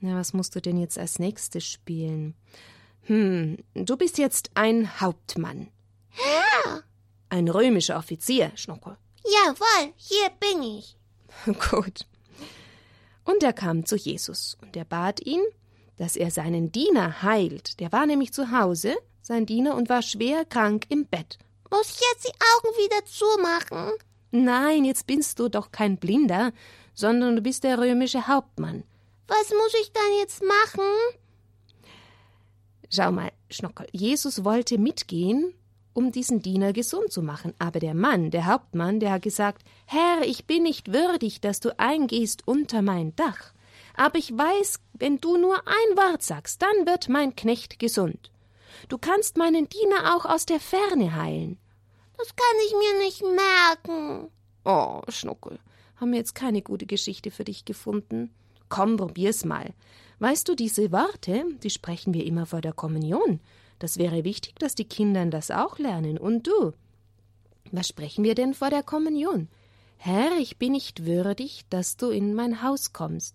Na, 0.00 0.16
was 0.16 0.32
musst 0.32 0.54
du 0.54 0.60
denn 0.60 0.78
jetzt 0.78 0.98
als 0.98 1.18
nächstes 1.18 1.64
spielen? 1.64 2.34
Hm, 3.04 3.58
du 3.74 3.96
bist 3.96 4.18
jetzt 4.18 4.50
ein 4.54 5.00
Hauptmann. 5.00 5.68
Ja. 6.16 6.82
Ein 7.30 7.48
römischer 7.48 7.96
Offizier, 7.96 8.52
Schnuckel. 8.54 8.96
Jawohl, 9.24 9.92
hier 9.96 10.28
bin 10.40 10.62
ich. 10.62 10.96
Gut. 11.70 12.06
Und 13.24 13.42
er 13.42 13.52
kam 13.52 13.84
zu 13.86 13.96
Jesus 13.96 14.56
und 14.60 14.76
er 14.76 14.84
bat 14.84 15.24
ihn, 15.24 15.42
dass 15.96 16.16
er 16.16 16.30
seinen 16.30 16.72
Diener 16.72 17.22
heilt. 17.22 17.78
Der 17.80 17.92
war 17.92 18.06
nämlich 18.06 18.32
zu 18.32 18.50
Hause, 18.50 18.96
sein 19.20 19.46
Diener, 19.46 19.76
und 19.76 19.88
war 19.88 20.02
schwer 20.02 20.44
krank 20.44 20.86
im 20.88 21.06
Bett. 21.06 21.38
Muss 21.70 21.90
ich 21.90 22.00
jetzt 22.12 22.26
die 22.26 22.34
Augen 22.34 22.76
wieder 22.76 23.04
zumachen? 23.04 23.92
Nein, 24.30 24.84
jetzt 24.84 25.06
bist 25.06 25.38
du 25.38 25.48
doch 25.48 25.70
kein 25.70 25.98
Blinder, 25.98 26.52
sondern 26.94 27.36
du 27.36 27.42
bist 27.42 27.64
der 27.64 27.78
römische 27.78 28.26
Hauptmann. 28.26 28.84
Was 29.28 29.50
muss 29.50 29.74
ich 29.80 29.92
dann 29.92 30.18
jetzt 30.18 30.42
machen? 30.42 30.84
Schau 32.90 33.12
mal, 33.12 33.32
Schnockel, 33.48 33.86
Jesus 33.92 34.44
wollte 34.44 34.78
mitgehen 34.78 35.54
um 35.94 36.12
diesen 36.12 36.42
Diener 36.42 36.72
gesund 36.72 37.12
zu 37.12 37.22
machen. 37.22 37.54
Aber 37.58 37.80
der 37.80 37.94
Mann, 37.94 38.30
der 38.30 38.46
Hauptmann, 38.46 39.00
der 39.00 39.12
hat 39.12 39.22
gesagt, 39.22 39.62
Herr, 39.86 40.22
ich 40.24 40.46
bin 40.46 40.62
nicht 40.62 40.92
würdig, 40.92 41.40
dass 41.40 41.60
du 41.60 41.78
eingehst 41.78 42.46
unter 42.46 42.82
mein 42.82 43.14
Dach. 43.16 43.52
Aber 43.94 44.18
ich 44.18 44.36
weiß, 44.36 44.80
wenn 44.94 45.18
du 45.18 45.36
nur 45.36 45.56
ein 45.66 45.96
Wort 45.96 46.22
sagst, 46.22 46.62
dann 46.62 46.86
wird 46.86 47.08
mein 47.08 47.36
Knecht 47.36 47.78
gesund. 47.78 48.30
Du 48.88 48.98
kannst 48.98 49.36
meinen 49.36 49.68
Diener 49.68 50.16
auch 50.16 50.24
aus 50.24 50.46
der 50.46 50.60
Ferne 50.60 51.14
heilen. 51.14 51.58
Das 52.16 52.28
kann 52.34 52.56
ich 52.66 52.72
mir 52.72 53.04
nicht 53.04 53.22
merken. 53.22 54.30
Oh, 54.64 55.02
Schnuckel, 55.08 55.58
haben 55.96 56.12
wir 56.12 56.18
jetzt 56.18 56.34
keine 56.34 56.62
gute 56.62 56.86
Geschichte 56.86 57.30
für 57.30 57.44
dich 57.44 57.64
gefunden? 57.64 58.32
Komm, 58.68 58.96
probier's 58.96 59.44
mal. 59.44 59.74
Weißt 60.20 60.48
du, 60.48 60.54
diese 60.54 60.92
Worte, 60.92 61.44
die 61.62 61.70
sprechen 61.70 62.14
wir 62.14 62.24
immer 62.24 62.46
vor 62.46 62.60
der 62.60 62.72
Kommunion. 62.72 63.40
Das 63.82 63.98
wäre 63.98 64.22
wichtig, 64.22 64.54
dass 64.60 64.76
die 64.76 64.84
Kinder 64.84 65.26
das 65.26 65.50
auch 65.50 65.76
lernen. 65.80 66.16
Und 66.16 66.46
du? 66.46 66.72
Was 67.72 67.88
sprechen 67.88 68.22
wir 68.22 68.36
denn 68.36 68.54
vor 68.54 68.70
der 68.70 68.84
Kommunion? 68.84 69.48
Herr, 69.96 70.38
ich 70.38 70.56
bin 70.56 70.70
nicht 70.70 71.04
würdig, 71.04 71.64
dass 71.68 71.96
du 71.96 72.10
in 72.10 72.32
mein 72.32 72.62
Haus 72.62 72.92
kommst. 72.92 73.34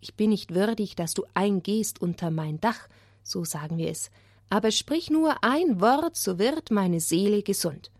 Ich 0.00 0.16
bin 0.16 0.30
nicht 0.30 0.52
würdig, 0.52 0.96
dass 0.96 1.14
du 1.14 1.22
eingehst 1.34 2.02
unter 2.02 2.32
mein 2.32 2.60
Dach, 2.60 2.88
so 3.22 3.44
sagen 3.44 3.78
wir 3.78 3.88
es. 3.88 4.10
Aber 4.50 4.72
sprich 4.72 5.10
nur 5.10 5.44
ein 5.44 5.80
Wort, 5.80 6.16
so 6.16 6.40
wird 6.40 6.72
meine 6.72 6.98
Seele 6.98 7.44
gesund. 7.44 7.92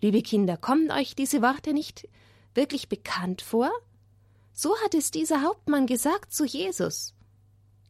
Liebe 0.00 0.22
Kinder, 0.22 0.56
kommen 0.56 0.90
euch 0.90 1.14
diese 1.14 1.42
Worte 1.42 1.74
nicht 1.74 2.08
wirklich 2.54 2.88
bekannt 2.88 3.42
vor? 3.42 3.70
So 4.54 4.74
hat 4.82 4.94
es 4.94 5.10
dieser 5.10 5.42
Hauptmann 5.42 5.86
gesagt 5.86 6.32
zu 6.32 6.46
Jesus. 6.46 7.12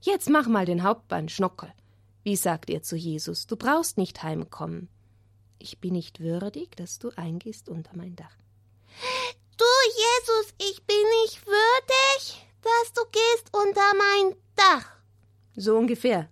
Jetzt 0.00 0.28
mach 0.28 0.48
mal 0.48 0.66
den 0.66 0.82
Hauptmann 0.82 1.28
Schnockel. 1.28 1.72
Wie 2.22 2.36
sagt 2.36 2.70
er 2.70 2.82
zu 2.82 2.96
Jesus, 2.96 3.46
du 3.46 3.56
brauchst 3.56 3.96
nicht 3.98 4.22
heimkommen. 4.22 4.88
Ich 5.58 5.78
bin 5.78 5.94
nicht 5.94 6.20
würdig, 6.20 6.76
dass 6.76 6.98
du 6.98 7.10
eingehst 7.16 7.68
unter 7.68 7.96
mein 7.96 8.16
Dach. 8.16 8.36
Du, 9.56 9.64
Jesus, 9.86 10.54
ich 10.58 10.84
bin 10.84 11.02
nicht 11.22 11.46
würdig, 11.46 12.46
dass 12.62 12.92
du 12.94 13.02
gehst 13.10 13.48
unter 13.52 13.94
mein 13.94 14.36
Dach. 14.56 14.90
So 15.56 15.76
ungefähr. 15.76 16.28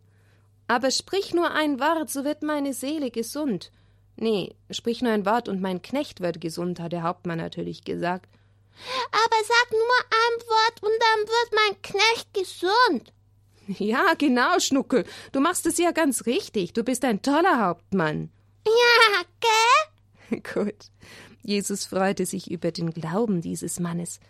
Aber 0.67 0.91
sprich 0.91 1.35
nur 1.35 1.51
ein 1.51 1.81
Wort, 1.81 2.11
so 2.11 2.25
wird 2.25 2.43
meine 2.43 2.75
Seele 2.75 3.11
gesund. 3.11 3.73
Nee, 4.17 4.57
sprich 4.71 5.01
nur 5.01 5.13
ein 5.13 5.27
Wort 5.27 5.49
und 5.49 5.61
mein 5.61 5.81
Knecht 5.81 6.21
wird 6.21 6.41
gesund, 6.41 6.81
hat 6.81 6.93
der 6.93 7.03
Hauptmann 7.03 7.39
natürlich 7.39 7.85
gesagt. 7.85 8.29
Aber 9.11 9.37
sag 9.47 9.73
nur 9.73 10.01
ein 10.11 10.49
Wort 10.49 10.83
und 10.83 10.93
dann 11.01 11.21
wird 11.27 11.53
mein 11.55 11.83
Knecht 11.83 12.35
gesund. 12.35 13.13
Ja, 13.79 14.15
genau, 14.17 14.59
Schnuckel. 14.59 15.05
Du 15.33 15.41
machst 15.41 15.67
es 15.67 15.79
ja 15.79 15.93
ganz 15.93 16.27
richtig. 16.27 16.73
Du 16.73 16.83
bist 16.83 17.05
ein 17.05 17.23
toller 17.23 17.65
Hauptmann. 17.65 18.31
Ja, 18.67 19.23
gell? 19.41 20.41
Gut. 20.55 20.91
Jesus 21.43 21.87
freute 21.87 22.27
sich 22.27 22.51
über 22.51 22.73
den 22.73 22.91
Glauben 22.91 23.41
dieses 23.41 23.81
Mannes. 23.81 24.21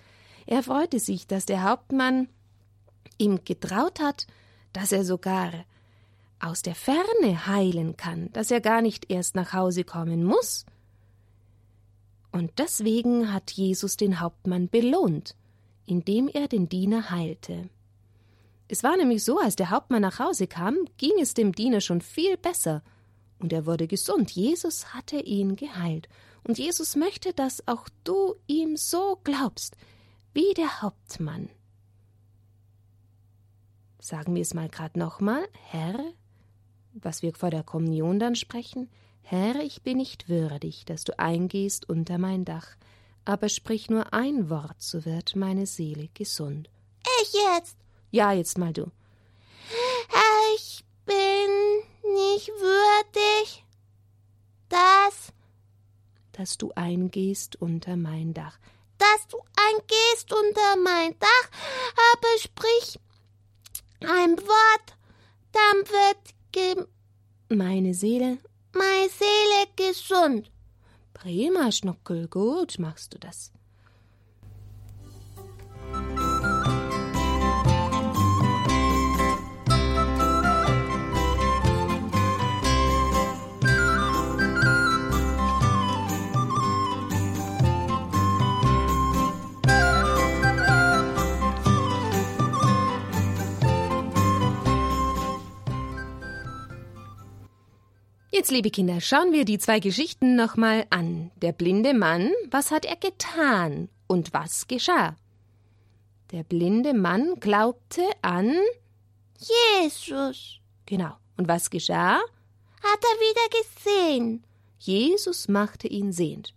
Er 0.47 0.62
freute 0.62 0.99
sich, 0.99 1.26
dass 1.26 1.47
der 1.47 1.62
Hauptmann 1.62 2.28
ihm 3.18 3.45
getraut 3.45 4.00
hat, 4.00 4.26
dass 4.73 4.92
er 4.92 5.04
sogar 5.04 5.52
aus 6.40 6.62
der 6.62 6.75
Ferne 6.75 7.47
heilen 7.47 7.97
kann, 7.97 8.30
dass 8.33 8.50
er 8.50 8.61
gar 8.61 8.80
nicht 8.80 9.11
erst 9.11 9.35
nach 9.35 9.52
Hause 9.52 9.85
kommen 9.85 10.25
muss. 10.25 10.64
Und 12.30 12.52
deswegen 12.59 13.33
hat 13.33 13.50
Jesus 13.50 13.97
den 13.97 14.21
Hauptmann 14.21 14.68
belohnt, 14.68 15.35
indem 15.87 16.28
er 16.28 16.47
den 16.47 16.68
Diener 16.68 17.11
heilte. 17.11 17.68
Es 18.68 18.82
war 18.82 18.96
nämlich 18.96 19.25
so, 19.25 19.38
als 19.38 19.56
der 19.56 19.70
Hauptmann 19.70 20.02
nach 20.02 20.18
Hause 20.18 20.46
kam, 20.46 20.76
ging 20.98 21.12
es 21.20 21.34
dem 21.34 21.52
Diener 21.54 21.80
schon 21.80 22.02
viel 22.02 22.37
besser, 22.37 22.82
und 23.38 23.52
er 23.52 23.66
wurde 23.66 23.87
gesund. 23.87 24.30
Jesus 24.30 24.92
hatte 24.94 25.16
ihn 25.16 25.56
geheilt, 25.56 26.08
und 26.44 26.58
Jesus 26.58 26.94
möchte, 26.94 27.32
dass 27.32 27.66
auch 27.66 27.88
du 28.04 28.34
ihm 28.46 28.76
so 28.76 29.18
glaubst, 29.25 29.76
wie 30.34 30.52
der 30.54 30.82
Hauptmann. 30.82 31.48
Sagen 34.00 34.34
wir 34.34 34.42
es 34.42 34.54
mal 34.54 34.68
gerade 34.68 34.98
nochmal, 34.98 35.46
Herr, 35.70 35.98
was 36.92 37.22
wir 37.22 37.34
vor 37.34 37.50
der 37.50 37.62
Kommunion 37.62 38.18
dann 38.18 38.34
sprechen, 38.34 38.88
Herr, 39.22 39.56
ich 39.62 39.82
bin 39.82 39.98
nicht 39.98 40.28
würdig, 40.28 40.84
dass 40.87 41.04
du 41.04 41.18
eingehst 41.18 41.88
unter 41.88 42.18
mein 42.18 42.44
Dach, 42.44 42.76
aber 43.25 43.48
sprich 43.48 43.90
nur 43.90 44.14
ein 44.14 44.48
Wort, 44.48 44.80
so 44.80 45.04
wird 45.04 45.37
meine 45.37 45.66
Seele 45.66 46.08
gesund. 46.14 46.70
Ich 47.22 47.32
jetzt. 47.32 47.76
Ja, 48.11 48.33
jetzt 48.33 48.59
mal 48.59 48.73
du. 48.73 48.91
Ich 50.55 50.85
bin 51.05 51.50
nicht 52.15 52.49
würdig, 52.49 53.65
dass. 54.69 55.33
Dass 56.33 56.57
du 56.57 56.73
eingehst 56.75 57.57
unter 57.61 57.97
mein 57.97 58.33
Dach. 58.33 58.59
Dass 58.99 59.27
du 59.29 59.38
eingehst 59.57 60.33
unter 60.33 60.77
mein 60.83 61.19
Dach, 61.19 61.50
aber 62.15 62.38
sprich 62.38 62.99
ein 64.00 64.38
Wort, 64.38 64.97
dann 65.53 65.88
wird 65.88 66.35
ge 66.53 66.87
meine 67.49 67.95
Seele. 67.95 68.38
Meine 68.73 69.09
Seele 69.09 69.67
gesund. 69.77 70.50
Prima, 71.15 71.73
Schnuckel, 71.73 72.29
gut 72.29 72.79
machst 72.79 73.15
du 73.15 73.19
das. 73.19 73.53
Jetzt, 98.38 98.52
liebe 98.52 98.71
Kinder, 98.71 99.00
schauen 99.00 99.33
wir 99.33 99.45
die 99.45 99.59
zwei 99.59 99.80
Geschichten 99.80 100.37
nochmal 100.37 100.87
an. 100.90 101.33
Der 101.42 101.50
blinde 101.50 101.92
Mann, 101.92 102.33
was 102.52 102.71
hat 102.71 102.85
er 102.85 102.95
getan 102.95 103.88
und 104.07 104.33
was 104.33 104.68
geschah? 104.68 105.16
Der 106.30 106.45
blinde 106.45 106.95
Mann 106.95 107.35
glaubte 107.40 108.04
an 108.23 108.57
Jesus. 109.83 110.61
Genau. 110.87 111.16
Und 111.37 111.49
was 111.49 111.68
geschah? 111.68 112.18
Hat 112.18 113.00
er 113.02 113.18
wieder 113.18 113.61
gesehen. 113.61 114.45
Jesus 114.78 115.49
machte 115.49 115.88
ihn 115.88 116.12
sehend. 116.12 116.54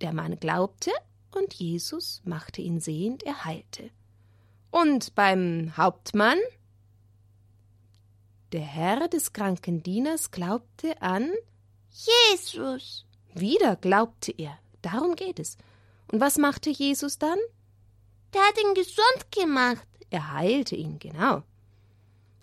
Der 0.00 0.12
Mann 0.12 0.40
glaubte 0.40 0.90
und 1.30 1.54
Jesus 1.54 2.22
machte 2.24 2.60
ihn 2.60 2.80
sehend, 2.80 3.22
er 3.22 3.44
heilte. 3.44 3.90
Und 4.72 5.14
beim 5.14 5.76
Hauptmann? 5.76 6.38
Der 8.52 8.62
Herr 8.62 9.08
des 9.08 9.34
kranken 9.34 9.82
Dieners 9.82 10.30
glaubte 10.30 11.02
an 11.02 11.32
Jesus. 11.90 13.04
Wieder 13.34 13.76
glaubte 13.76 14.32
er. 14.36 14.58
Darum 14.80 15.16
geht 15.16 15.38
es. 15.38 15.58
Und 16.10 16.20
was 16.20 16.38
machte 16.38 16.70
Jesus 16.70 17.18
dann? 17.18 17.38
Der 18.32 18.40
hat 18.40 18.58
ihn 18.62 18.74
gesund 18.74 19.30
gemacht. 19.30 19.86
Er 20.08 20.32
heilte 20.32 20.76
ihn, 20.76 20.98
genau. 20.98 21.42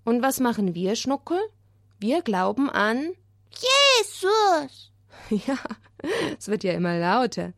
Und 0.03 0.21
was 0.21 0.39
machen 0.39 0.75
wir, 0.75 0.95
Schnuckel? 0.95 1.39
Wir 2.00 2.21
glauben 2.21 2.69
an 2.69 3.13
Jesus. 3.50 4.91
Ja, 5.47 5.57
es 6.38 6.50
wird 6.50 6.63
ja 6.63 6.74
immer 6.74 7.00
lauter. 7.00 7.53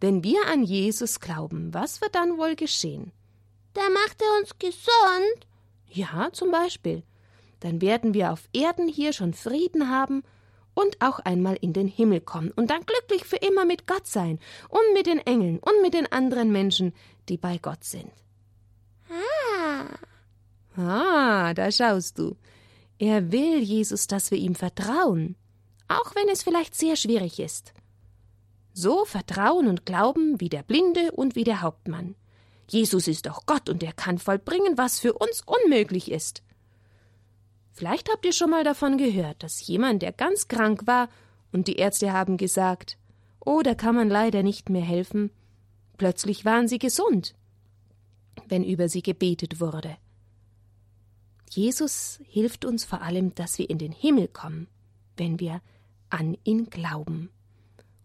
Wenn 0.00 0.24
wir 0.24 0.46
an 0.46 0.62
Jesus 0.62 1.20
glauben, 1.20 1.74
was 1.74 2.00
wird 2.00 2.14
dann 2.14 2.38
wohl 2.38 2.56
geschehen? 2.56 3.12
Da 3.74 3.82
macht 3.90 4.22
er 4.22 4.40
uns 4.40 4.58
gesund. 4.58 5.46
Ja, 5.88 6.32
zum 6.32 6.50
Beispiel. 6.50 7.02
Dann 7.62 7.80
werden 7.80 8.12
wir 8.12 8.32
auf 8.32 8.48
Erden 8.52 8.88
hier 8.88 9.12
schon 9.12 9.34
Frieden 9.34 9.88
haben 9.88 10.24
und 10.74 11.00
auch 11.00 11.20
einmal 11.20 11.56
in 11.60 11.72
den 11.72 11.86
Himmel 11.86 12.20
kommen 12.20 12.50
und 12.50 12.70
dann 12.70 12.84
glücklich 12.84 13.24
für 13.24 13.36
immer 13.36 13.64
mit 13.64 13.86
Gott 13.86 14.08
sein 14.08 14.40
und 14.68 14.94
mit 14.94 15.06
den 15.06 15.18
Engeln 15.18 15.60
und 15.60 15.80
mit 15.80 15.94
den 15.94 16.10
anderen 16.10 16.50
Menschen, 16.50 16.92
die 17.28 17.36
bei 17.36 17.58
Gott 17.58 17.84
sind. 17.84 18.10
Ah. 19.08 20.80
Ah, 20.80 21.54
da 21.54 21.70
schaust 21.70 22.18
du. 22.18 22.36
Er 22.98 23.30
will, 23.30 23.60
Jesus, 23.62 24.08
dass 24.08 24.32
wir 24.32 24.38
ihm 24.38 24.56
vertrauen, 24.56 25.36
auch 25.86 26.16
wenn 26.16 26.28
es 26.28 26.42
vielleicht 26.42 26.74
sehr 26.74 26.96
schwierig 26.96 27.38
ist. 27.38 27.74
So 28.72 29.04
vertrauen 29.04 29.68
und 29.68 29.86
glauben 29.86 30.40
wie 30.40 30.48
der 30.48 30.64
Blinde 30.64 31.12
und 31.12 31.36
wie 31.36 31.44
der 31.44 31.62
Hauptmann. 31.62 32.16
Jesus 32.68 33.06
ist 33.06 33.26
doch 33.26 33.46
Gott 33.46 33.68
und 33.68 33.84
er 33.84 33.92
kann 33.92 34.18
vollbringen, 34.18 34.78
was 34.78 34.98
für 34.98 35.12
uns 35.12 35.44
unmöglich 35.46 36.10
ist. 36.10 36.42
Vielleicht 37.82 38.08
habt 38.12 38.24
ihr 38.24 38.32
schon 38.32 38.50
mal 38.50 38.62
davon 38.62 38.96
gehört, 38.96 39.42
dass 39.42 39.66
jemand, 39.66 40.02
der 40.02 40.12
ganz 40.12 40.46
krank 40.46 40.86
war, 40.86 41.08
und 41.50 41.66
die 41.66 41.74
Ärzte 41.74 42.12
haben 42.12 42.36
gesagt, 42.36 42.96
oh, 43.44 43.60
da 43.62 43.74
kann 43.74 43.96
man 43.96 44.08
leider 44.08 44.44
nicht 44.44 44.70
mehr 44.70 44.84
helfen, 44.84 45.32
plötzlich 45.98 46.44
waren 46.44 46.68
sie 46.68 46.78
gesund, 46.78 47.34
wenn 48.46 48.62
über 48.62 48.88
sie 48.88 49.02
gebetet 49.02 49.58
wurde. 49.58 49.96
Jesus 51.50 52.20
hilft 52.28 52.64
uns 52.64 52.84
vor 52.84 53.02
allem, 53.02 53.34
dass 53.34 53.58
wir 53.58 53.68
in 53.68 53.78
den 53.78 53.90
Himmel 53.90 54.28
kommen, 54.28 54.68
wenn 55.16 55.40
wir 55.40 55.60
an 56.08 56.36
ihn 56.44 56.70
glauben. 56.70 57.30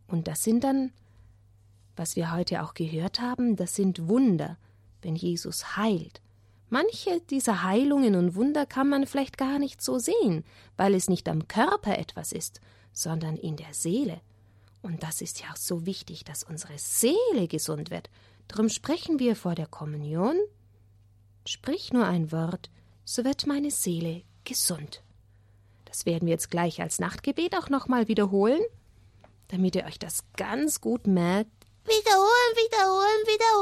Und 0.07 0.27
das 0.27 0.41
sind 0.43 0.63
dann, 0.63 0.91
was 1.96 2.15
wir 2.15 2.31
heute 2.31 2.63
auch 2.63 2.74
gehört 2.74 3.22
haben, 3.22 3.55
das 3.55 3.75
sind 3.75 4.07
Wunder, 4.07 4.57
wenn 5.03 5.15
Jesus 5.15 5.77
heilt, 5.77 6.19
Manche 6.69 7.21
dieser 7.29 7.63
Heilungen 7.63 8.15
und 8.15 8.36
Wunder 8.36 8.65
kann 8.65 8.89
man 8.89 9.07
vielleicht 9.07 9.38
gar 9.38 9.57
nicht 9.57 9.81
so 9.81 10.00
sehen, 10.00 10.43
weil 10.75 10.93
es 10.93 11.09
nicht 11.09 11.29
am 11.29 11.47
Körper 11.47 11.97
etwas 11.97 12.31
ist, 12.31 12.59
sondern 12.91 13.38
in 13.38 13.55
der 13.55 13.74
Seele. 13.74 14.19
Und 14.81 15.03
das 15.03 15.21
ist 15.21 15.41
ja 15.41 15.47
auch 15.51 15.57
so 15.57 15.86
wichtig, 15.86 16.25
dass 16.25 16.43
unsere 16.43 16.77
Seele 16.77 17.47
gesund 17.47 17.89
wird. 17.89 18.09
Drum 18.47 18.69
sprechen 18.69 19.19
wir 19.19 19.36
vor 19.36 19.55
der 19.55 19.67
Kommunion. 19.67 20.38
Sprich 21.45 21.93
nur 21.93 22.05
ein 22.05 22.31
Wort, 22.31 22.69
so 23.05 23.24
wird 23.24 23.47
meine 23.47 23.71
Seele 23.71 24.24
gesund. 24.43 25.03
Das 25.86 26.05
werden 26.05 26.25
wir 26.25 26.33
jetzt 26.33 26.51
gleich 26.51 26.81
als 26.81 27.00
Nachtgebet 27.00 27.55
auch 27.57 27.69
nochmal 27.69 28.09
wiederholen, 28.09 28.62
damit 29.47 29.75
ihr 29.75 29.86
euch 29.86 30.00
das 30.00 30.25
ganz 30.36 30.81
gut 30.81 31.07
merkt, 31.07 31.51
Wiederholen, 31.88 32.53
wiederholen, 32.57 33.24
wiederholen. 33.27 33.57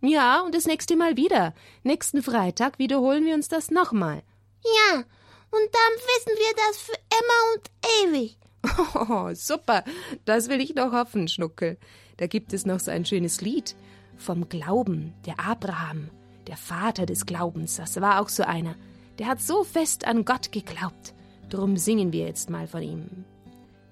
Ja, 0.00 0.42
und 0.42 0.54
das 0.54 0.66
nächste 0.66 0.96
Mal 0.96 1.16
wieder. 1.16 1.54
Nächsten 1.82 2.22
Freitag 2.22 2.78
wiederholen 2.78 3.24
wir 3.24 3.34
uns 3.34 3.48
das 3.48 3.70
nochmal. 3.70 4.22
Ja, 4.64 4.96
und 4.96 5.68
dann 5.72 5.92
wissen 5.96 6.32
wir 6.36 6.54
das 6.66 6.78
für 6.78 6.92
immer 6.92 7.54
und 7.54 8.14
ewig. 8.14 8.38
Oh, 8.94 9.30
super. 9.34 9.84
Das 10.24 10.48
will 10.48 10.60
ich 10.60 10.74
doch 10.74 10.92
hoffen, 10.92 11.28
Schnuckel. 11.28 11.78
Da 12.16 12.26
gibt 12.26 12.52
es 12.52 12.66
noch 12.66 12.80
so 12.80 12.90
ein 12.90 13.04
schönes 13.04 13.40
Lied 13.40 13.76
vom 14.16 14.48
Glauben, 14.48 15.14
der 15.26 15.38
Abraham, 15.40 16.10
der 16.46 16.56
Vater 16.56 17.06
des 17.06 17.24
Glaubens. 17.24 17.76
Das 17.76 18.00
war 18.00 18.20
auch 18.20 18.28
so 18.28 18.42
einer. 18.42 18.74
Der 19.18 19.28
hat 19.28 19.40
so 19.40 19.64
fest 19.64 20.06
an 20.06 20.24
Gott 20.24 20.52
geglaubt. 20.52 21.14
Drum 21.50 21.76
singen 21.76 22.12
wir 22.12 22.26
jetzt 22.26 22.50
mal 22.50 22.66
von 22.66 22.82
ihm. 22.82 23.24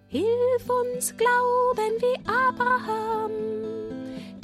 Hilf 0.08 0.68
uns 0.68 1.16
glauben 1.16 1.92
wie 2.00 2.18
Abraham, 2.28 3.30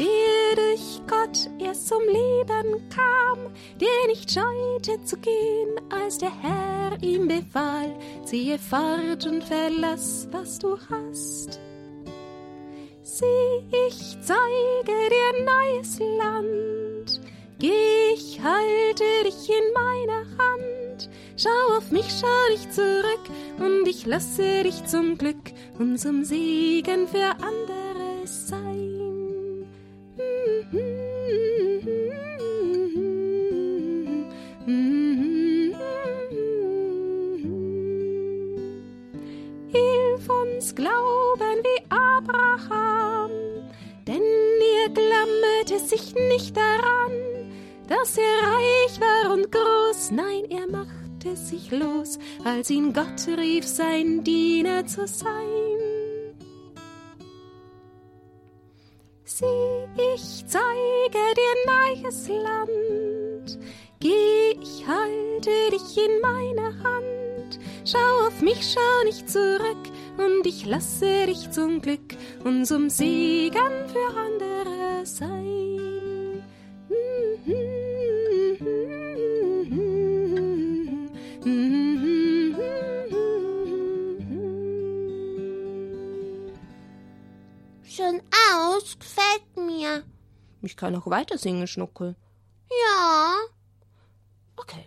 der 0.02 0.56
durch 0.56 1.00
Gott 1.06 1.48
erst 1.58 1.88
zum 1.88 2.02
Leben 2.06 2.88
kam, 2.88 3.52
der 3.80 4.08
nicht 4.08 4.30
scheute 4.30 5.02
zu 5.04 5.16
gehen, 5.18 5.80
als 5.90 6.18
der 6.18 6.32
Herr 6.42 7.00
ihm 7.02 7.28
befahl, 7.28 7.96
ziehe 8.24 8.58
fort 8.58 9.26
und 9.26 9.44
verlass, 9.44 10.28
was 10.32 10.58
du 10.58 10.76
hast. 10.90 11.60
Sieh, 13.02 13.62
ich 13.88 14.16
zeige 14.22 14.96
dir 15.10 15.44
neues 15.44 15.98
Land, 15.98 17.20
geh, 17.58 18.14
ich 18.14 18.40
halte 18.42 19.04
dich 19.24 19.48
in 19.48 19.72
meiner 19.74 20.24
Hand, 20.38 21.10
schau 21.36 21.76
auf 21.76 21.90
mich, 21.90 22.08
schau 22.20 22.52
nicht 22.52 22.72
zurück, 22.72 23.24
und 23.58 23.86
ich 23.86 24.06
lasse 24.06 24.64
dich 24.64 24.84
zum 24.86 25.18
Glück 25.18 25.52
und 25.78 25.98
zum 25.98 26.24
Segen 26.24 27.06
für 27.06 27.30
andere 27.44 27.71
machte 51.22 51.36
sich 51.36 51.70
los, 51.70 52.18
als 52.44 52.70
ihn 52.70 52.92
Gott 52.92 53.26
rief, 53.38 53.66
sein 53.66 54.24
Diener 54.24 54.86
zu 54.86 55.06
sein. 55.06 55.28
Sieh, 59.24 59.46
ich 60.14 60.44
zeige 60.46 61.18
dir 61.36 62.04
neues 62.04 62.28
Land, 62.28 63.58
geh, 64.00 64.56
ich 64.60 64.86
halte 64.86 65.50
dich 65.70 65.96
in 65.96 66.20
meiner 66.20 66.82
Hand, 66.82 67.58
schau 67.84 68.26
auf 68.26 68.40
mich, 68.42 68.74
schau 68.74 69.04
nicht 69.04 69.28
zurück, 69.30 69.90
und 70.18 70.46
ich 70.46 70.66
lasse 70.66 71.26
dich 71.26 71.50
zum 71.50 71.80
Glück 71.80 72.16
und 72.44 72.66
zum 72.66 72.90
Segen 72.90 73.86
für 73.86 74.18
andere 74.18 75.06
sein. 75.06 75.41
Ich 90.72 90.76
kann 90.78 90.96
auch 90.96 91.06
weiter 91.06 91.36
singen, 91.36 91.66
Schnuckel. 91.66 92.16
Ja. 92.70 93.34
Okay. 94.56 94.86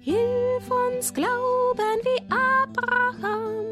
Hilf 0.00 0.68
uns 0.68 1.14
glauben 1.14 2.00
wie 2.02 2.22
Abraham, 2.28 3.64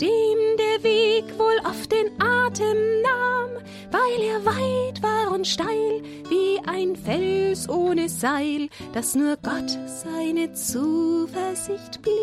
dem 0.00 0.56
der 0.56 0.82
Weg 0.82 1.38
wohl 1.38 1.60
oft 1.62 1.92
den 1.92 2.18
Atem 2.22 3.02
nahm, 3.02 3.50
weil 3.90 4.22
er 4.22 4.46
weit 4.46 5.02
war 5.02 5.30
und 5.30 5.46
steil 5.46 6.02
wie 6.30 6.58
ein 6.66 6.96
Fels 6.96 7.68
ohne 7.68 8.08
Seil, 8.08 8.70
dass 8.94 9.14
nur 9.14 9.36
Gott 9.36 9.78
seine 9.84 10.54
Zuversicht 10.54 12.00
blieb. 12.00 12.14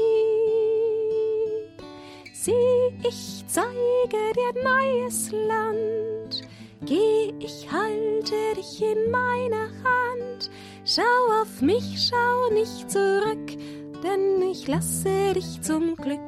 Sieh, 2.34 3.08
ich 3.08 3.46
zeige 3.48 4.34
dir 4.36 4.64
neues 4.64 5.30
Land, 5.32 6.42
geh, 6.84 7.34
ich 7.40 7.72
halte 7.72 8.36
dich 8.56 8.82
in 8.82 9.12
meiner 9.12 9.68
Hand, 9.84 10.50
schau 10.86 11.42
auf 11.42 11.62
mich, 11.62 12.10
schau 12.10 12.54
nicht 12.54 12.90
zurück, 12.90 13.58
denn 14.04 14.42
ich 14.50 14.68
lasse 14.68 15.34
dich 15.34 15.62
zum 15.62 15.96
Glück 15.96 16.20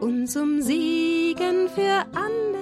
und 0.00 0.26
zum 0.26 0.60
Segen 0.60 1.68
für 1.74 2.04
andere 2.14 2.53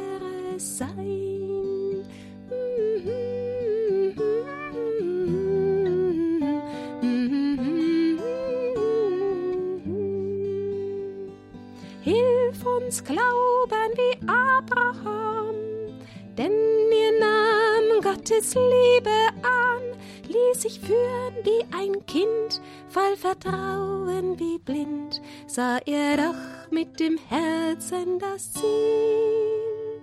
Vertrauen 23.22 24.36
wie 24.40 24.58
blind, 24.58 25.22
sah 25.46 25.78
er 25.86 26.16
doch 26.16 26.72
mit 26.72 26.98
dem 26.98 27.16
Herzen 27.28 28.18
das 28.18 28.52
Ziel. 28.52 30.02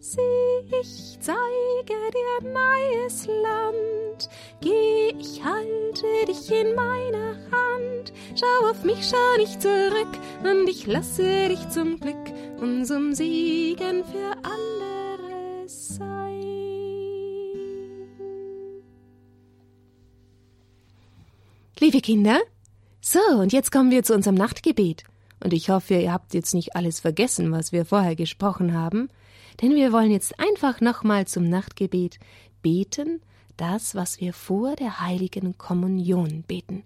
Sieh, 0.00 0.76
ich 0.78 1.18
zeige 1.18 1.94
dir 2.12 2.52
neues 2.52 3.26
Land. 3.26 4.28
Geh, 4.60 5.14
ich 5.18 5.42
halte 5.42 6.26
dich 6.26 6.50
in 6.50 6.74
meiner 6.74 7.36
Hand. 7.50 8.12
Schau 8.38 8.68
auf 8.68 8.84
mich, 8.84 9.08
schau 9.08 9.36
nicht 9.38 9.62
zurück, 9.62 10.18
und 10.44 10.68
ich 10.68 10.86
lasse 10.86 11.48
dich 11.48 11.70
zum 11.70 11.98
Glück 11.98 12.34
und 12.60 12.84
zum 12.84 13.14
Siegen 13.14 14.04
für 14.04 14.32
andere 14.42 15.66
sein. 15.66 16.28
Liebe 21.80 22.02
Kinder, 22.02 22.42
so, 23.12 23.20
und 23.38 23.54
jetzt 23.54 23.72
kommen 23.72 23.90
wir 23.90 24.02
zu 24.02 24.14
unserem 24.14 24.34
Nachtgebet. 24.34 25.04
Und 25.42 25.54
ich 25.54 25.70
hoffe, 25.70 25.94
ihr 25.94 26.12
habt 26.12 26.34
jetzt 26.34 26.52
nicht 26.52 26.76
alles 26.76 27.00
vergessen, 27.00 27.50
was 27.52 27.72
wir 27.72 27.86
vorher 27.86 28.16
gesprochen 28.16 28.74
haben, 28.74 29.08
denn 29.62 29.74
wir 29.74 29.92
wollen 29.92 30.10
jetzt 30.10 30.38
einfach 30.38 30.82
nochmal 30.82 31.26
zum 31.26 31.48
Nachtgebet 31.48 32.18
beten, 32.60 33.22
das, 33.56 33.94
was 33.94 34.20
wir 34.20 34.34
vor 34.34 34.76
der 34.76 35.00
heiligen 35.00 35.56
Kommunion 35.56 36.42
beten. 36.42 36.84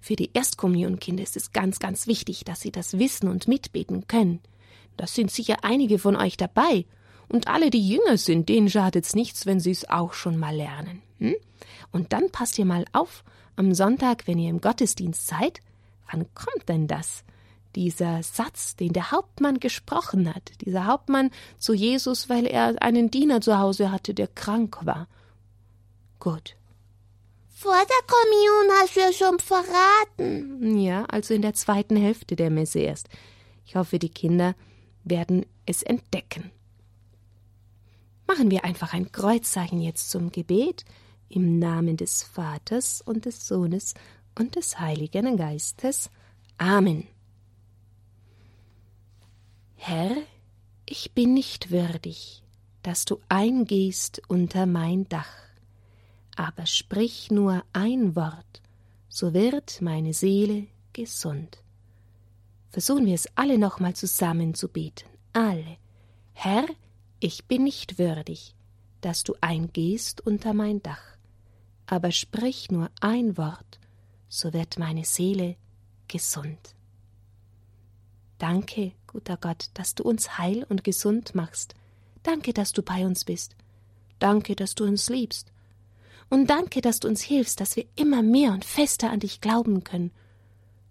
Für 0.00 0.16
die 0.16 0.30
Erstkommunionkinder 0.32 1.22
ist 1.22 1.36
es 1.36 1.52
ganz, 1.52 1.78
ganz 1.78 2.08
wichtig, 2.08 2.44
dass 2.44 2.60
sie 2.60 2.72
das 2.72 2.98
wissen 2.98 3.28
und 3.28 3.46
mitbeten 3.46 4.08
können. 4.08 4.40
Das 4.96 5.14
sind 5.14 5.30
sicher 5.30 5.58
einige 5.62 6.00
von 6.00 6.16
euch 6.16 6.36
dabei. 6.36 6.84
Und 7.28 7.46
alle, 7.46 7.70
die 7.70 7.88
jünger 7.88 8.18
sind, 8.18 8.48
denen 8.48 8.68
schadet's 8.68 9.14
nichts, 9.14 9.46
wenn 9.46 9.60
sie 9.60 9.70
es 9.70 9.88
auch 9.88 10.14
schon 10.14 10.36
mal 10.36 10.54
lernen. 10.54 11.00
Hm? 11.18 11.36
Und 11.92 12.12
dann 12.12 12.30
passt 12.30 12.58
ihr 12.58 12.64
mal 12.64 12.86
auf, 12.92 13.22
am 13.60 13.74
Sonntag, 13.74 14.26
wenn 14.26 14.38
ihr 14.38 14.48
im 14.48 14.62
Gottesdienst 14.62 15.26
seid, 15.26 15.60
wann 16.10 16.24
kommt 16.34 16.68
denn 16.68 16.86
das? 16.88 17.24
Dieser 17.76 18.22
Satz, 18.22 18.74
den 18.74 18.94
der 18.94 19.10
Hauptmann 19.10 19.60
gesprochen 19.60 20.34
hat, 20.34 20.50
dieser 20.62 20.86
Hauptmann 20.86 21.30
zu 21.58 21.74
Jesus, 21.74 22.30
weil 22.30 22.46
er 22.46 22.80
einen 22.80 23.10
Diener 23.10 23.42
zu 23.42 23.58
Hause 23.58 23.92
hatte, 23.92 24.14
der 24.14 24.28
krank 24.28 24.78
war. 24.86 25.08
Gut. 26.18 26.56
Vor 27.48 27.76
der 27.76 28.06
Kommunion 28.08 28.80
hast 28.80 28.96
du 28.96 29.00
ja 29.00 29.12
schon 29.12 29.38
verraten. 29.38 30.78
Ja, 30.78 31.04
also 31.04 31.34
in 31.34 31.42
der 31.42 31.52
zweiten 31.52 31.96
Hälfte 31.96 32.36
der 32.36 32.48
Messe 32.48 32.78
erst. 32.78 33.10
Ich 33.66 33.76
hoffe, 33.76 33.98
die 33.98 34.08
Kinder 34.08 34.54
werden 35.04 35.44
es 35.66 35.82
entdecken. 35.82 36.50
Machen 38.26 38.50
wir 38.50 38.64
einfach 38.64 38.94
ein 38.94 39.12
Kreuzzeichen 39.12 39.82
jetzt 39.82 40.10
zum 40.10 40.32
Gebet 40.32 40.86
im 41.30 41.58
Namen 41.58 41.96
des 41.96 42.22
Vaters 42.22 43.00
und 43.00 43.24
des 43.24 43.48
Sohnes 43.48 43.94
und 44.38 44.56
des 44.56 44.78
Heiligen 44.78 45.36
Geistes. 45.36 46.10
Amen. 46.58 47.06
Herr, 49.76 50.14
ich 50.86 51.12
bin 51.12 51.32
nicht 51.32 51.70
würdig, 51.70 52.42
dass 52.82 53.04
du 53.04 53.18
eingehst 53.28 54.20
unter 54.28 54.66
mein 54.66 55.08
Dach, 55.08 55.32
aber 56.36 56.66
sprich 56.66 57.30
nur 57.30 57.62
ein 57.72 58.14
Wort, 58.16 58.60
so 59.08 59.32
wird 59.32 59.80
meine 59.80 60.12
Seele 60.12 60.66
gesund. 60.92 61.62
Versuchen 62.70 63.06
wir 63.06 63.14
es 63.14 63.28
alle 63.36 63.58
nochmal 63.58 63.94
zusammen 63.94 64.54
zu 64.54 64.68
beten. 64.68 65.08
Alle. 65.32 65.76
Herr, 66.32 66.66
ich 67.18 67.46
bin 67.46 67.64
nicht 67.64 67.98
würdig, 67.98 68.54
dass 69.00 69.24
du 69.24 69.34
eingehst 69.40 70.20
unter 70.20 70.54
mein 70.54 70.82
Dach, 70.82 71.16
aber 71.90 72.12
sprich 72.12 72.70
nur 72.70 72.88
ein 73.00 73.36
Wort, 73.36 73.80
so 74.28 74.52
wird 74.52 74.78
meine 74.78 75.04
Seele 75.04 75.56
gesund. 76.06 76.76
Danke, 78.38 78.92
guter 79.08 79.36
Gott, 79.36 79.70
dass 79.74 79.96
du 79.96 80.04
uns 80.04 80.38
heil 80.38 80.64
und 80.68 80.84
gesund 80.84 81.34
machst. 81.34 81.74
Danke, 82.22 82.52
dass 82.52 82.72
du 82.72 82.82
bei 82.82 83.04
uns 83.04 83.24
bist. 83.24 83.56
Danke, 84.20 84.54
dass 84.54 84.76
du 84.76 84.84
uns 84.84 85.08
liebst. 85.10 85.52
Und 86.28 86.48
danke, 86.48 86.80
dass 86.80 87.00
du 87.00 87.08
uns 87.08 87.22
hilfst, 87.22 87.60
dass 87.60 87.74
wir 87.74 87.86
immer 87.96 88.22
mehr 88.22 88.52
und 88.52 88.64
fester 88.64 89.10
an 89.10 89.18
dich 89.18 89.40
glauben 89.40 89.82
können. 89.82 90.12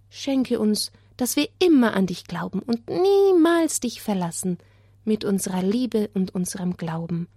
Schenke 0.10 0.60
uns, 0.60 0.92
dass 1.16 1.38
wir 1.38 1.48
immer 1.60 1.94
an 1.94 2.08
dich 2.08 2.26
glauben 2.26 2.60
und 2.60 2.90
niemals 2.90 3.80
dich 3.80 4.02
verlassen, 4.02 4.58
mit 5.06 5.24
unserer 5.24 5.64
Liebe 5.64 6.10
und 6.14 6.36
unserem 6.36 6.76
Glauben. 6.76 7.30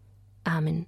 Amen. 0.42 0.86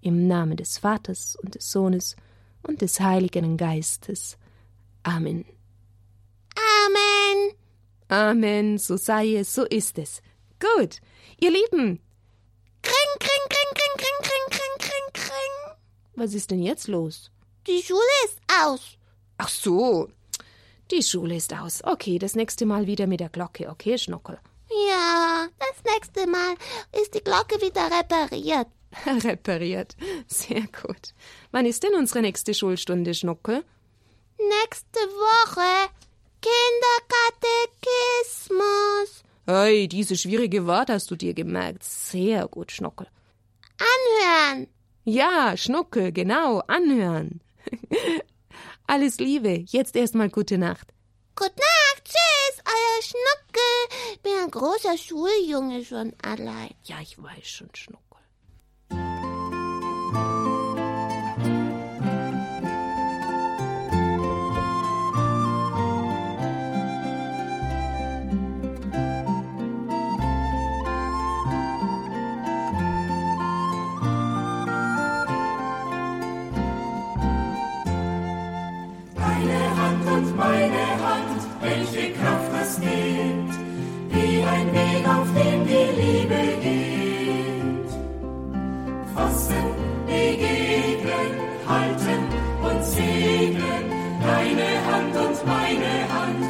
Im 0.00 0.26
Namen 0.26 0.56
des 0.56 0.78
Vaters 0.78 1.36
und 1.36 1.54
des 1.54 1.70
Sohnes 1.70 2.16
und 2.62 2.80
des 2.80 3.00
Heiligen 3.00 3.56
Geistes. 3.56 4.38
Amen. 5.02 5.44
Amen. 6.56 7.54
Amen, 8.08 8.78
so 8.78 8.96
sei 8.96 9.36
es, 9.36 9.54
so 9.54 9.64
ist 9.64 9.98
es. 9.98 10.20
Gut, 10.58 11.00
ihr 11.40 11.50
Lieben. 11.50 12.00
Kring, 12.82 13.12
kring, 13.18 13.44
kring, 13.48 13.74
kring, 13.74 13.96
kring, 13.96 14.18
kring, 14.22 14.50
kring, 14.50 14.78
kring, 14.78 15.12
kring. 15.12 15.76
Was 16.14 16.34
ist 16.34 16.50
denn 16.50 16.62
jetzt 16.62 16.88
los? 16.88 17.30
Die 17.66 17.82
Schule 17.82 18.00
ist 18.24 18.38
aus. 18.62 18.98
Ach 19.38 19.48
so, 19.48 20.08
die 20.90 21.02
Schule 21.02 21.36
ist 21.36 21.54
aus. 21.54 21.84
Okay, 21.84 22.18
das 22.18 22.34
nächste 22.34 22.66
Mal 22.66 22.86
wieder 22.86 23.06
mit 23.06 23.20
der 23.20 23.28
Glocke, 23.28 23.68
okay, 23.70 23.96
Schnuckel? 23.96 24.38
Ja, 24.88 25.46
das 25.58 25.92
nächste 25.94 26.26
Mal 26.26 26.54
ist 27.00 27.14
die 27.14 27.22
Glocke 27.22 27.60
wieder 27.60 27.86
repariert. 27.86 28.66
repariert, 29.24 29.96
sehr 30.26 30.62
gut. 30.62 31.14
Wann 31.50 31.66
ist 31.66 31.82
denn 31.82 31.94
unsere 31.94 32.22
nächste 32.22 32.54
Schulstunde, 32.54 33.12
Schnuckel? 33.14 33.64
Nächste 34.38 35.00
Woche. 35.00 35.90
Kinderkatechismus. 36.40 39.24
Hey, 39.46 39.88
diese 39.88 40.16
schwierige 40.16 40.66
Wort 40.66 40.88
hast 40.90 41.10
du 41.10 41.16
dir 41.16 41.34
gemerkt. 41.34 41.82
Sehr 41.84 42.48
gut, 42.48 42.72
Schnuckel. 42.72 43.06
Anhören. 43.78 44.66
Ja, 45.04 45.56
Schnuckel, 45.56 46.12
genau, 46.12 46.60
anhören. 46.66 47.40
Alles 48.86 49.18
Liebe, 49.18 49.64
jetzt 49.66 49.96
erstmal 49.96 50.28
gute 50.30 50.56
Nacht. 50.58 50.92
Gute 51.36 51.50
Nacht, 51.50 52.04
tschüss, 52.04 52.62
euer 52.66 53.02
Schnuckel. 53.02 54.18
Bin 54.22 54.32
ein 54.42 54.50
großer 54.50 54.96
Schuljunge 54.98 55.84
schon 55.84 56.12
allein. 56.22 56.74
Ja, 56.84 57.00
ich 57.00 57.16
weiß 57.22 57.46
schon, 57.48 57.70
Schnuckel. 57.74 58.09
Welche 81.70 82.12
Kraft 82.12 82.50
das 82.52 82.80
gibt, 82.80 83.52
wie 84.14 84.42
ein 84.54 84.66
Weg, 84.72 85.04
auf 85.06 85.28
dem 85.38 85.60
die 85.70 85.88
Liebe 86.00 86.42
geht. 86.66 87.90
Fassen, 89.14 89.66
begegnen, 90.06 91.32
halten 91.68 92.22
und 92.66 92.84
segnen, 92.84 93.84
deine 94.26 94.70
Hand 94.88 95.14
und 95.24 95.46
meine 95.46 95.92
Hand, 96.14 96.49